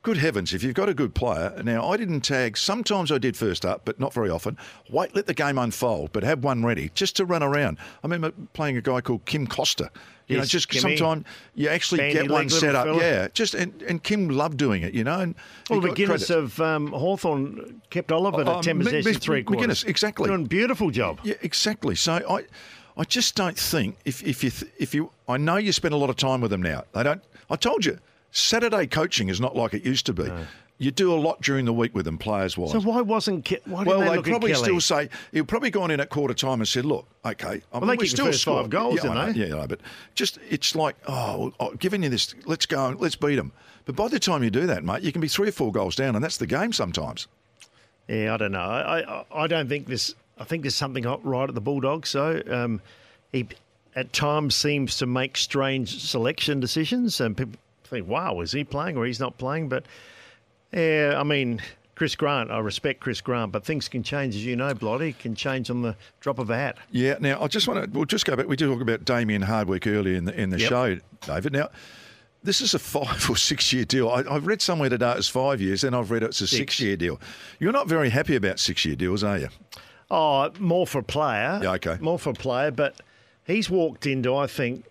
[0.02, 1.60] Good heavens, if you've got a good player.
[1.62, 2.56] Now, I didn't tag.
[2.56, 4.58] Sometimes I did first up, but not very often.
[4.90, 7.78] Wait, let the game unfold, but have one ready just to run around.
[8.02, 9.92] I remember playing a guy called Kim Costa.
[10.26, 11.24] You know, just sometimes
[11.54, 12.86] you actually Bandy get one set up.
[12.86, 12.98] fella.
[13.00, 15.20] Yeah, just and, and Kim loved doing it, you know.
[15.20, 15.34] And
[15.68, 19.84] Well, Maginness of um, Hawthorn kept Oliver to 10 M- possessions, three quarters.
[19.84, 20.28] Maginness, exactly.
[20.28, 21.20] Doing a beautiful job.
[21.22, 21.94] Yeah, exactly.
[21.96, 22.44] So I,
[22.96, 25.98] I just don't think if if you th- if you I know you spend a
[25.98, 26.84] lot of time with them now.
[26.92, 27.22] They don't.
[27.50, 27.98] I told you,
[28.32, 30.30] Saturday coaching is not like it used to be.
[30.78, 32.72] You do a lot during the week with them, players wise.
[32.72, 36.00] So why wasn't Ke- why well, they look probably still say he'll probably gone in
[36.00, 38.64] at quarter time and said, "Look, okay, I Well, mean, they we still scored.
[38.64, 39.46] five goals, yeah, I know, they?
[39.46, 39.80] Yeah, I know, but
[40.16, 43.52] just it's like, oh, oh, giving you this, let's go, let's beat them.
[43.84, 45.94] But by the time you do that, mate, you can be three or four goals
[45.94, 47.28] down, and that's the game sometimes.
[48.08, 48.58] Yeah, I don't know.
[48.60, 50.14] I, I, I don't think this.
[50.38, 52.08] I think there's something right at the Bulldogs.
[52.08, 52.80] So um,
[53.30, 53.46] he
[53.94, 57.60] at times seems to make strange selection decisions, and people
[57.92, 59.84] think, "Wow, is he playing or he's not playing?" But
[60.72, 61.60] yeah, I mean,
[61.94, 62.50] Chris Grant.
[62.50, 65.82] I respect Chris Grant, but things can change, as you know, Blighty can change on
[65.82, 66.78] the drop of a hat.
[66.90, 67.16] Yeah.
[67.20, 67.90] Now, I just want to.
[67.96, 68.48] We'll just go back.
[68.48, 70.68] We did talk about Damien Hardwick earlier in the in the Yep.
[70.68, 71.52] show, David.
[71.52, 71.68] Now,
[72.42, 74.08] this is a five or six year deal.
[74.08, 76.58] I, I've read somewhere today it's five years, then I've read it's a Six.
[76.58, 77.20] six year deal.
[77.60, 79.48] You're not very happy about six year deals, are you?
[80.10, 81.60] Oh, more for player.
[81.62, 81.96] Yeah, okay.
[82.00, 82.96] More for player, but
[83.46, 84.84] he's walked into, I think,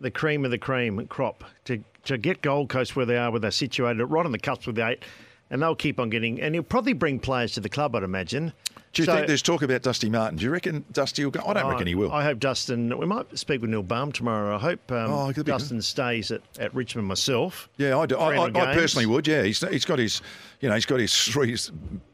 [0.00, 3.40] the cream of the cream crop to to get Gold Coast where they are, where
[3.40, 5.04] they're situated, right on the cusp with the eight,
[5.50, 6.40] and they'll keep on getting.
[6.40, 8.52] And he'll probably bring players to the club, I'd imagine.
[8.96, 10.38] Do you So- think there's talk about Dusty Martin?
[10.38, 11.40] Do you reckon Dusty will go?
[11.46, 12.10] I don't reckon he will.
[12.12, 12.96] I hope Dustin.
[12.96, 14.56] We might speak with Neil Balme tomorrow.
[14.56, 15.32] I hope um, Oh.
[15.32, 17.68] Dustin stays at, at Richmond myself.
[17.76, 18.16] Yeah, I do.
[18.16, 19.26] I, I, I personally would.
[19.26, 20.22] Yeah, he's, he's got his,
[20.60, 21.52] you know, he's got his three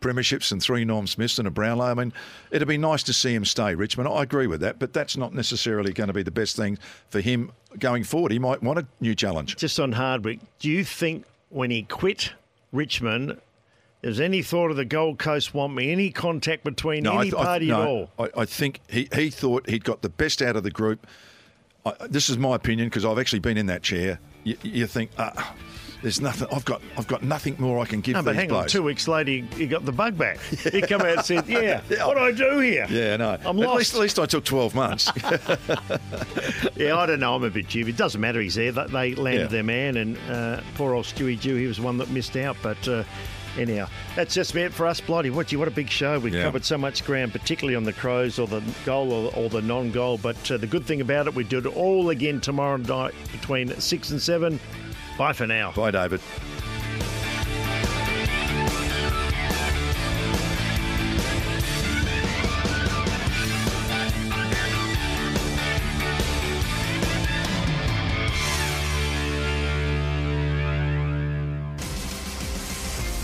[0.01, 1.85] premierships and three Norm Smiths and a Brownlow.
[1.87, 2.13] I mean,
[2.51, 4.09] it'd be nice to see him stay, Richmond.
[4.09, 6.79] I agree with that, but that's not necessarily going to be the best thing
[7.11, 8.33] for him going forward.
[8.33, 9.57] He might want a new challenge.
[9.57, 12.33] Just on Hardwick, do you think when he quit
[12.73, 13.39] Richmond,
[14.03, 15.91] there's any thought of the Gold Coast want me?
[15.93, 18.11] Any contact between I any th- party no, at all?
[18.19, 21.07] I, I think he, he thought he'd got the best out of the group.
[21.87, 24.19] I, this is my opinion because I've actually been in that chair.
[24.45, 25.55] You, you think, ah,
[26.03, 26.49] there's nothing.
[26.53, 28.67] I've got I've got nothing more I can give No, but hang on.
[28.67, 30.39] Two weeks later, he, he got the bug back.
[30.73, 32.07] He come out and said, "Yeah, Yeah.
[32.09, 32.87] what do I do here?
[32.91, 33.39] Yeah, no.
[33.45, 35.13] I'm at lost." Least, at least I took 12 months.
[36.77, 37.35] Yeah, I don't know.
[37.37, 37.95] I'm a bit dubious.
[37.95, 38.41] It doesn't matter.
[38.41, 38.73] He's there.
[38.73, 39.47] They- They landed Yeah.
[39.49, 42.57] their man, and uh, poor old Stewie Dew, he was one that missed out.
[42.63, 43.05] But uh,
[43.59, 45.31] anyhow, that's just it for us, Blighty.
[45.31, 45.59] What you?
[45.59, 46.19] What a big show.
[46.19, 46.43] We've Yeah.
[46.43, 50.19] covered so much ground, particularly on the Crows or the goal or, or the non-goal.
[50.19, 53.69] But uh, the good thing about it, we do it all again tomorrow night between
[53.81, 54.59] six and seven.
[55.19, 55.73] Bye for now.
[55.73, 56.21] Bye, David.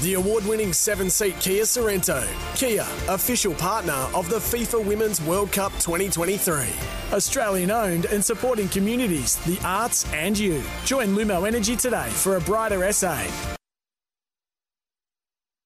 [0.08, 2.26] The award winning seven seat Kia Sorento.
[2.56, 6.64] Kia, official partner of the FIFA Women's World Cup 2023.
[7.12, 10.64] Australian owned and supporting communities, the arts, and you.
[10.86, 13.57] Join Lumo Energy today for a brighter SA.